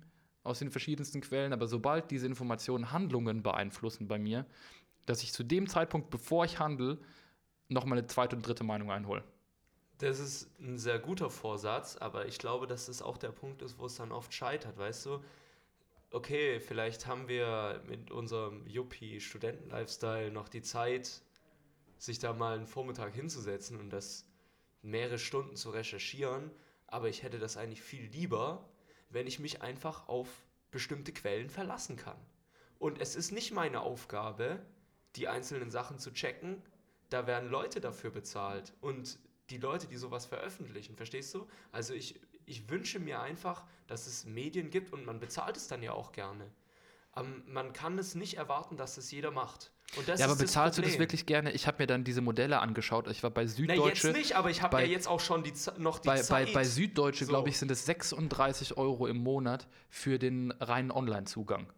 [0.43, 1.51] aus den verschiedensten Quellen.
[1.51, 4.45] Aber sobald diese Informationen Handlungen beeinflussen bei mir,
[5.05, 6.99] dass ich zu dem Zeitpunkt, bevor ich handle,
[7.69, 9.23] nochmal eine zweite und dritte Meinung einhole.
[9.99, 13.79] Das ist ein sehr guter Vorsatz, aber ich glaube, dass das auch der Punkt ist,
[13.79, 15.23] wo es dann oft scheitert, weißt du?
[16.11, 21.21] Okay, vielleicht haben wir mit unserem Yuppie-Studenten-Lifestyle noch die Zeit,
[21.97, 24.25] sich da mal einen Vormittag hinzusetzen und das
[24.81, 26.51] mehrere Stunden zu recherchieren,
[26.85, 28.69] aber ich hätte das eigentlich viel lieber,
[29.09, 30.29] wenn ich mich einfach auf
[30.71, 32.17] bestimmte Quellen verlassen kann.
[32.79, 34.59] Und es ist nicht meine Aufgabe,
[35.15, 36.61] die einzelnen Sachen zu checken.
[37.09, 38.73] Da werden Leute dafür bezahlt.
[38.81, 39.17] Und
[39.49, 41.47] die Leute, die sowas veröffentlichen, verstehst du?
[41.71, 45.81] Also ich, ich wünsche mir einfach, dass es Medien gibt und man bezahlt es dann
[45.83, 46.49] ja auch gerne.
[47.13, 49.71] Aber man kann es nicht erwarten, dass es jeder macht.
[49.95, 51.51] Und das ja, aber bezahlst du das wirklich gerne?
[51.53, 53.07] Ich habe mir dann diese Modelle angeschaut.
[53.07, 54.07] Ich war bei Na, Süddeutsche.
[54.09, 56.21] jetzt nicht, aber ich habe bei- ja jetzt auch schon die, noch die bei, bei,
[56.21, 56.53] Zeit.
[56.53, 57.29] bei Süddeutsche, So.
[57.31, 61.71] glaube ich, sind es 36 Euro im Monat für den reinen Online-Zugang.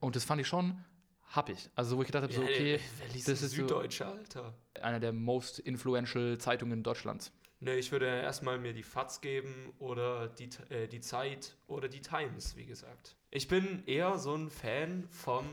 [0.00, 0.84] Und das fand ich schon
[1.30, 1.70] happig.
[1.74, 4.54] Also, wo ich gedacht habe, so, Ja, okay, wer liest das ist so Süddeutsche, Alter?
[4.80, 7.32] einer der most influential Zeitungen Deutschlands.
[7.60, 12.00] Ne, ich würde erstmal mir die FATS geben oder die, äh, die Zeit oder die
[12.00, 13.16] Times, wie gesagt.
[13.30, 15.44] Ich bin eher so ein Fan vom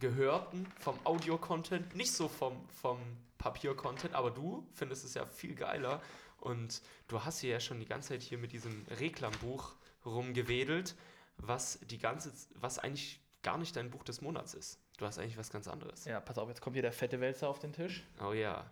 [0.00, 2.98] Gehörten, vom Audio-Content, nicht so vom, vom
[3.38, 6.00] Papier-Content, aber du findest es ja viel geiler
[6.40, 10.94] und du hast hier ja schon die ganze Zeit hier mit diesem Reklambuch rumgewedelt,
[11.36, 14.80] was die ganze, was eigentlich gar nicht dein Buch des Monats ist.
[14.98, 16.04] Du hast eigentlich was ganz anderes.
[16.04, 18.04] Ja, pass auf, jetzt kommt hier der fette Wälzer auf den Tisch.
[18.24, 18.64] Oh ja.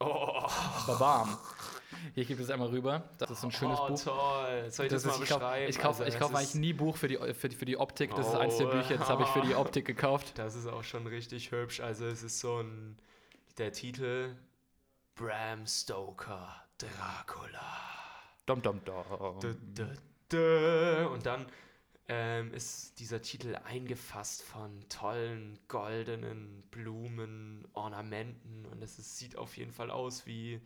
[0.00, 0.42] Oh,
[0.88, 1.38] Babam.
[2.14, 3.04] Hier gibt es einmal rüber.
[3.18, 4.02] Das ist ein schönes oh Buch.
[4.02, 4.66] toll.
[4.70, 5.70] Soll ich das, Das mal ist, ich kaufe beschreiben?
[5.70, 8.12] ich kauf, Also, kauf eigentlich nie Buch für die, für, die- für die Optik.
[8.16, 8.70] Das ist eins der Oh.
[8.72, 10.32] Bücher, das habe ich für die Optik gekauft.
[10.36, 11.78] Das ist auch schon richtig hübsch.
[11.80, 12.98] Also es ist so ein,
[13.58, 14.34] der Titel
[15.14, 17.60] Bram Stoker, Dracula.
[18.46, 19.38] Dom, dom, dom.
[19.40, 19.86] Dö, dö,
[20.32, 21.06] dö.
[21.06, 21.46] Und dann
[22.12, 29.56] ähm, ist dieser Titel eingefasst von tollen goldenen Blumen, Ornamenten und es ist, sieht auf
[29.56, 30.60] jeden Fall aus wie,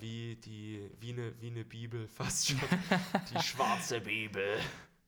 [0.00, 2.58] wie, die, wie, eine, wie eine Bibel, fast schon.
[3.32, 4.58] die schwarze Bibel.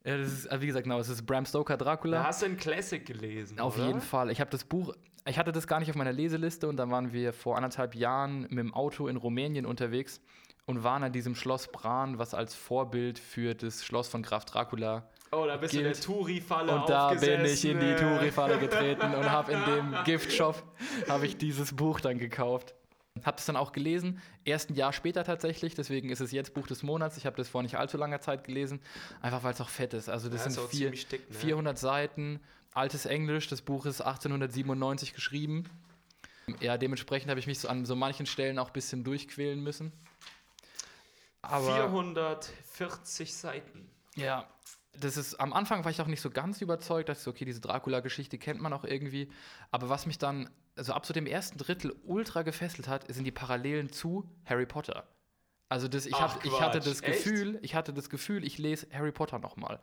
[0.05, 2.19] Ja, das ist, also wie gesagt, genau, es ist Bram Stoker Dracula.
[2.19, 3.89] Da hast du ein Classic gelesen, Auf oder?
[3.89, 4.31] jeden Fall.
[4.31, 4.95] Ich habe das Buch,
[5.27, 8.43] ich hatte das gar nicht auf meiner Leseliste und dann waren wir vor anderthalb Jahren
[8.43, 10.21] mit dem Auto in Rumänien unterwegs
[10.65, 15.09] und waren an diesem Schloss Bran, was als Vorbild für das Schloss von Graf Dracula
[15.37, 16.05] Oh, da bist du in der gilt.
[16.05, 17.95] Touri-Falle Und da bin ich in die.
[17.97, 20.63] Touri-Falle getreten und habe in dem Giftshop
[21.09, 22.75] habe ich dieses Buch dann gekauft.
[23.25, 26.67] Habe es dann auch gelesen, erst ein Jahr später tatsächlich, deswegen ist es jetzt Buch
[26.67, 27.17] des Monats.
[27.17, 28.81] Ich habe das vor nicht allzu langer Zeit gelesen,
[29.23, 30.11] einfach weil es auch fett ist.
[30.11, 31.35] Also das Ja, sind vier, dick, ne?
[31.35, 32.41] 400 Seiten,
[32.75, 35.65] altes Englisch, das Buch ist 1897 geschrieben.
[36.61, 39.93] Ja, dementsprechend habe ich mich so an so manchen Stellen auch ein bisschen durchquälen müssen.
[41.43, 43.89] Aber 440 Seiten.
[44.15, 44.47] ja,
[45.01, 47.61] das ist am Anfang war ich auch nicht so ganz überzeugt, dass so, okay, diese
[47.61, 49.31] Dracula-Geschichte kennt man auch irgendwie.
[49.71, 53.33] Aber was mich dann, also ab so dem ersten Drittel ultra gefesselt hat, sind die
[53.33, 55.07] Parallelen zu Harry Potter.
[55.69, 57.25] Also das, ich, Ach, hab, ich hatte das echt?
[57.25, 59.81] Gefühl, ich hatte das Gefühl, ich lese Harry Potter nochmal.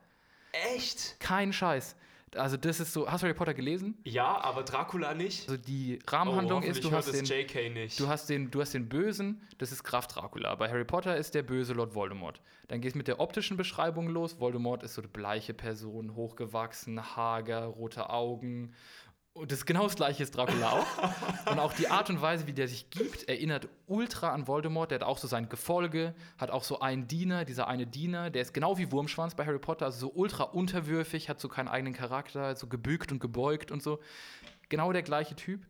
[0.75, 1.19] Echt?
[1.19, 1.95] Kein Scheiß.
[2.35, 3.97] Also das ist so, hast du Harry Potter gelesen?
[4.03, 5.49] Ja, aber Dracula nicht.
[5.49, 7.99] Also die Rahmenhandlung Oh, ist, du hast, den, es JK nicht.
[7.99, 10.55] du, hast den, du hast den Bösen, das ist Graf Dracula.
[10.55, 12.41] Bei Harry Potter ist der Böse Lord Voldemort.
[12.67, 14.39] Dann geht es mit der optischen Beschreibung los.
[14.39, 18.73] Voldemort ist so eine bleiche Person, hochgewachsen, hager, rote Augen.
[19.35, 21.47] Und das genau das gleiche ist Dracula auch.
[21.51, 24.91] und auch die Art und Weise, wie der sich gibt, erinnert ultra an Voldemort.
[24.91, 28.43] Der hat auch so sein Gefolge, hat auch so einen Diener, dieser eine Diener, der
[28.43, 31.93] ist genau wie Wurmschwanz bei Harry Potter, also so ultra unterwürfig, hat so keinen eigenen
[31.93, 33.99] Charakter, so gebückt und gebeugt und so.
[34.69, 35.65] Genau der gleiche Typ.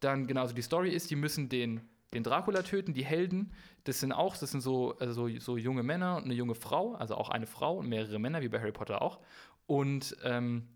[0.00, 1.82] Dann genauso die Story ist, die müssen den,
[2.14, 3.52] den Dracula töten, die Helden.
[3.84, 6.94] Das sind auch, das sind so, also so, so junge Männer und eine junge Frau,
[6.94, 9.20] also auch eine Frau und mehrere Männer, wie bei Harry Potter auch.
[9.66, 10.66] Und ähm,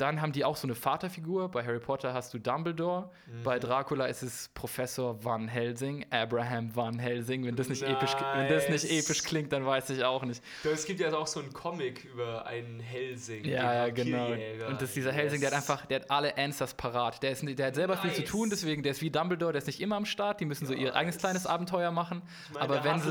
[0.00, 1.50] dann haben die auch so eine Vaterfigur.
[1.50, 3.10] Bei Harry Potter hast du Dumbledore.
[3.26, 3.42] Mhm.
[3.42, 7.44] Bei Dracula ist es Professor Van Helsing, Abraham Van Helsing.
[7.44, 9.04] Wenn das, nicht episch, wenn das nicht Nice.
[9.04, 10.42] episch klingt, dann weiß ich auch nicht.
[10.64, 13.44] Es gibt ja auch so einen Comic über einen Helsing.
[13.44, 14.28] Ja, ja, genau.
[14.68, 15.70] Und das ist dieser Helsing, der hat Yes.
[15.70, 17.22] einfach, der hat alle Answers parat.
[17.22, 18.30] Der, ist, der hat selber viel zu Nice.
[18.30, 20.40] tun, deswegen, der ist wie Dumbledore, der ist nicht immer am Start.
[20.40, 22.22] Die müssen so ihr eigenes kleines Abenteuer machen.
[22.52, 23.10] Meine, Aber wenn sie.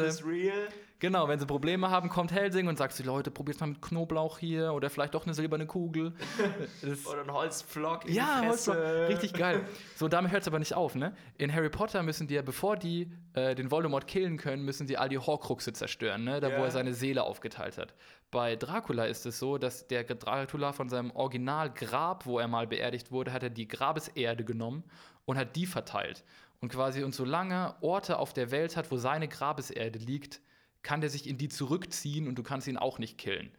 [1.00, 4.74] Genau, wenn sie Probleme haben, kommt Helsing und sagt, Leute, probiert mal mit Knoblauch hier
[4.74, 6.14] oder vielleicht doch eine silberne Kugel.
[7.10, 8.70] Oder ein Holzpflock in ja, die
[9.14, 9.62] richtig geil.
[9.96, 11.16] So, damit hört es aber nicht auf, ne?
[11.38, 14.98] In Harry Potter müssen die ja, bevor die äh, den Voldemort killen können, müssen sie
[14.98, 16.42] all die Horcruxe zerstören, ne?
[16.42, 16.66] Da, wo Ja.
[16.66, 17.94] er seine Seele aufgeteilt hat.
[18.30, 23.12] Bei Dracula ist es so, dass der Dracula von seinem Originalgrab, wo er mal beerdigt
[23.12, 24.84] wurde, hat er die Grabeserde genommen
[25.26, 26.24] und hat die verteilt.
[26.62, 30.42] Und quasi, und solange Orte auf der Welt hat, wo seine Grabeserde liegt,
[30.84, 33.52] kann der sich in die zurückziehen und du kannst ihn auch nicht killen.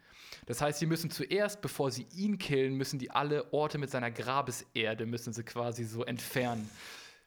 [0.47, 4.11] Das heißt, sie müssen zuerst, bevor sie ihn killen, müssen die alle Orte mit seiner
[4.11, 6.69] Grabeserde, müssen sie quasi so entfernen.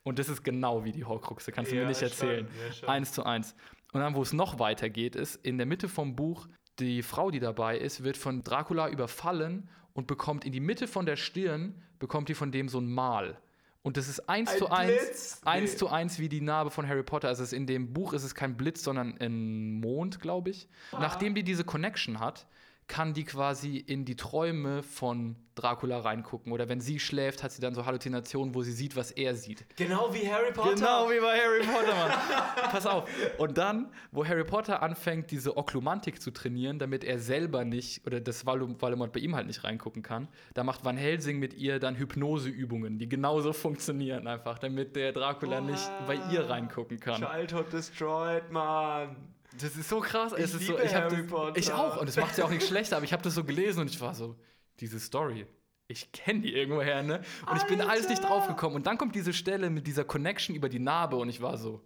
[0.02, 2.48] Und das ist genau wie die Horcruxe, kannst du Ja, mir nicht schon, erzählen.
[2.66, 2.88] ja, schon.
[2.88, 3.54] Eins zu eins.
[3.92, 7.30] Und dann, wo es noch weiter geht, ist, in der Mitte vom Buch, die Frau,
[7.30, 11.80] die dabei ist, wird von Dracula überfallen und bekommt in die Mitte von der Stirn,
[11.98, 13.38] bekommt die von dem so ein Mal.
[13.84, 15.40] Und das ist eins Ein zu eins, Blitz?
[15.44, 15.76] eins Nee.
[15.76, 17.28] zu eins wie die Narbe von Harry Potter.
[17.28, 20.68] Also es ist in dem Buch ist es kein Blitz, sondern ein Mond, glaube ich.
[20.92, 22.46] Nachdem die diese Connection hat,
[22.86, 26.52] kann die quasi in die Träume von Dracula reingucken.
[26.52, 29.64] Oder wenn sie schläft, hat sie dann so Halluzinationen, wo sie sieht, was er sieht.
[29.76, 30.74] Genau wie Harry Potter.
[30.74, 32.10] Genau wie bei Harry Potter, Mann.
[32.70, 33.08] Pass auf.
[33.38, 38.20] Und dann, wo Harry Potter anfängt, diese Oklumantik zu trainieren, damit er selber nicht, oder
[38.20, 41.78] das Voldem- Voldemort bei ihm halt nicht reingucken kann, da macht Van Helsing mit ihr
[41.78, 47.22] dann Hypnoseübungen, die genauso funktionieren einfach, damit der Dracula nicht bei ihr reingucken kann.
[47.22, 49.16] Childhood destroyed, Mann.
[49.60, 50.32] Das ist so krass.
[50.32, 51.58] Ich es ist so, ich Harry das, Potter.
[51.58, 52.00] Ich auch.
[52.00, 54.00] Und es macht ja auch nicht schlechter, aber ich habe das so gelesen und ich
[54.00, 54.36] war so,
[54.80, 55.46] diese Story.
[55.86, 57.22] Ich kenne die irgendwoher, ne?
[57.48, 58.74] Und ich bin alles nicht drauf gekommen.
[58.74, 61.82] Und dann kommt diese Stelle mit dieser Connection über die Narbe und ich war so,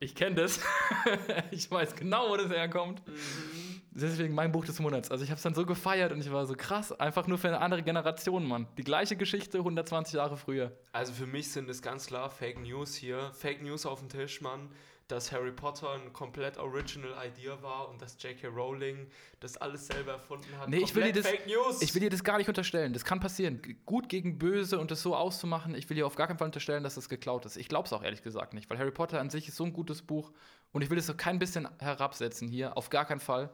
[0.00, 0.60] ich kenne das.
[1.50, 3.06] ich weiß genau, wo das herkommt.
[3.06, 3.82] Mhm.
[3.96, 5.10] Deswegen mein Buch des Monats.
[5.10, 6.92] Also ich habe es dann so gefeiert und ich war so krass.
[6.92, 8.66] Einfach nur für eine andere Generation, Mann.
[8.76, 10.76] Die gleiche Geschichte 120 Jahre früher.
[10.92, 13.30] Also für mich sind es ganz klar Fake News hier.
[13.34, 14.68] Fake News auf dem Tisch, Mann.
[15.08, 18.48] Dass Harry Potter ein komplett original Idea war und dass J.K.
[18.48, 19.06] Rowling
[19.40, 20.68] das alles selber erfunden hat.
[20.70, 21.82] Nee, ich will, dir das, Fake News.
[21.82, 22.94] ich will dir das gar nicht unterstellen.
[22.94, 23.60] Das kann passieren.
[23.84, 26.82] Gut gegen böse und das so auszumachen, ich will dir auf gar keinen Fall unterstellen,
[26.82, 27.56] dass das geklaut ist.
[27.58, 29.74] Ich glaube es auch ehrlich gesagt nicht, weil Harry Potter an sich ist so ein
[29.74, 30.32] gutes Buch
[30.72, 32.76] und ich will es auch kein bisschen herabsetzen hier.
[32.76, 33.50] Auf gar keinen Fall.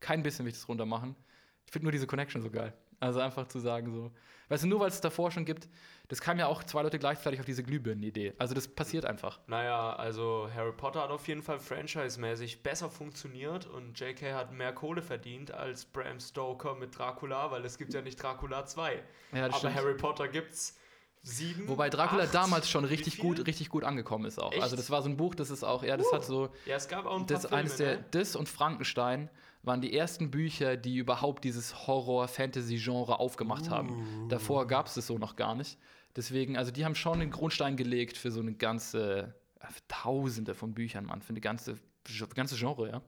[0.00, 1.16] Kein bisschen will ich das runter machen.
[1.66, 2.72] Ich finde nur diese Connection so geil.
[2.98, 4.10] Also einfach zu sagen so.
[4.48, 5.68] Weißt du, nur weil es davor schon gibt,
[6.08, 8.34] das kam ja auch zwei Leute gleichzeitig auf diese Glühbirnen-Idee.
[8.38, 9.40] Also das passiert einfach.
[9.46, 14.34] Naja, also Harry Potter hat auf jeden Fall franchise-mäßig besser funktioniert und J.K.
[14.34, 18.66] hat mehr Kohle verdient als Bram Stoker mit Dracula, weil es gibt ja nicht Dracula
[18.66, 19.02] 2.
[19.32, 19.74] Ja, Aber stimmt.
[19.74, 20.78] Harry Potter gibt's
[21.22, 21.68] sieben.
[21.68, 24.52] Wobei Dracula acht, damals schon richtig gut, richtig gut angekommen ist auch.
[24.52, 24.62] Echt?
[24.62, 26.50] Also das war so ein Buch, das ist auch, ja, das hat so.
[26.66, 28.04] Ja, es gab auch ein paar das, Filme, eines der, ne?
[28.10, 29.30] das und Frankenstein
[29.62, 33.70] waren die ersten Bücher, die überhaupt dieses Horror-Fantasy-Genre aufgemacht Uh.
[33.70, 34.26] haben.
[34.28, 35.78] Davor gab es das so noch gar nicht.
[36.16, 40.54] Deswegen, also die haben schon den Grundstein gelegt für so eine ganze, äh, für Tausende
[40.54, 41.78] von Büchern, Mann, für eine ganze,
[42.34, 43.02] ganze Genre, ja.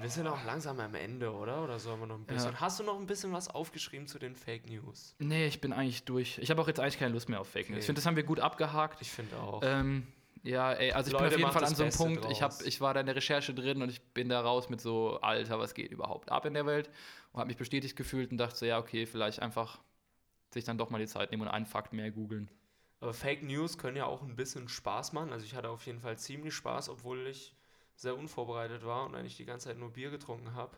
[0.00, 1.62] Wir sind auch langsam am Ende, oder?
[1.64, 2.52] Oder sollen wir noch ein bisschen?
[2.52, 2.60] Ja.
[2.60, 5.14] Hast du noch ein bisschen was aufgeschrieben zu den Fake News?
[5.18, 6.38] Nee, ich bin eigentlich durch.
[6.38, 7.74] Ich habe auch jetzt eigentlich keine Lust mehr auf Fake News.
[7.74, 7.80] Okay.
[7.80, 9.02] Ich finde, das haben wir gut abgehakt.
[9.02, 9.60] Ich finde auch.
[9.62, 10.06] Ähm,
[10.42, 12.30] ja, ey, also ich Leute, bin auf jeden Fall an so einem Beste Punkt.
[12.30, 14.80] Ich, hab, ich war da in der Recherche drin und ich bin da raus mit
[14.80, 16.90] so, Alter, was geht überhaupt ab in der Welt?
[17.32, 19.80] Und habe mich bestätigt gefühlt und dachte so, ja, okay, vielleicht einfach
[20.52, 22.50] sich dann doch mal die Zeit nehmen und einen Fakt mehr googeln.
[23.00, 25.32] Aber Fake News können ja auch ein bisschen Spaß machen.
[25.32, 27.54] Also ich hatte auf jeden Fall ziemlich Spaß, obwohl ich
[27.96, 30.76] sehr unvorbereitet war und eigentlich die ganze Zeit nur Bier getrunken habe.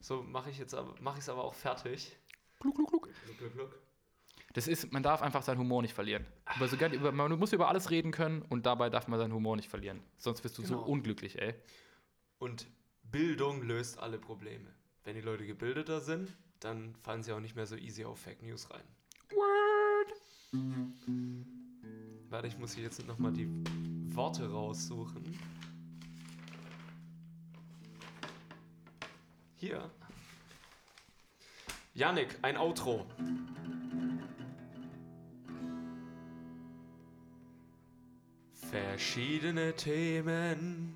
[0.00, 2.16] So mache ich jetzt aber, mache ich es aber auch fertig.
[2.58, 3.08] Gluck, gluck, gluck.
[3.24, 3.82] Gluck, gluck, gluck.
[4.52, 6.26] Das ist, man darf einfach seinen Humor nicht verlieren.
[6.56, 9.56] Über sogar, über, man muss über alles reden können und dabei darf man seinen Humor
[9.56, 10.00] nicht verlieren.
[10.18, 10.78] Sonst wirst du genau.
[10.78, 11.54] so unglücklich, ey.
[12.38, 12.66] Und
[13.04, 14.66] Bildung löst alle Probleme.
[15.04, 18.42] Wenn die Leute gebildeter sind, dann fallen sie auch nicht mehr so easy auf Fake
[18.42, 18.82] News rein.
[19.30, 20.12] Word!
[22.28, 23.48] Warte, ich muss hier jetzt nochmal die
[24.14, 25.38] Worte raussuchen.
[29.56, 29.90] Hier.
[31.94, 33.06] Yannick, ein Outro.
[38.70, 40.94] Verschiedene Themen.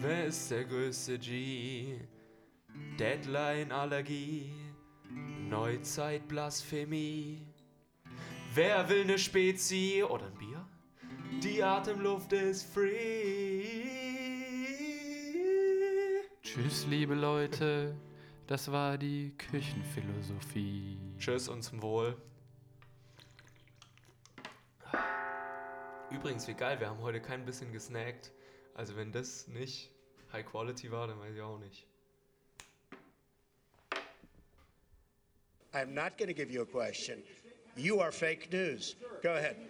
[0.00, 2.00] Wer ist der größte G?
[2.98, 4.52] Deadline-Allergie.
[5.48, 7.46] Neuzeit-Blasphemie.
[8.54, 10.66] Wer will ne Spezi oder ein Bier?
[11.40, 13.62] Die Atemluft ist free.
[16.42, 17.94] Tschüss, liebe Leute.
[18.48, 20.98] Das war die Küchenphilosophie.
[21.18, 22.16] Tschüss und zum Wohl.
[26.10, 28.32] Übrigens, wie geil, wir haben heute kein bisschen gesnackt.
[28.74, 29.90] Also wenn das nicht
[30.32, 31.86] High Quality war, dann weiß ich auch nicht.
[35.72, 37.22] I'm not going to give you a question.
[37.76, 38.96] You are fake news.
[39.22, 39.69] Go ahead.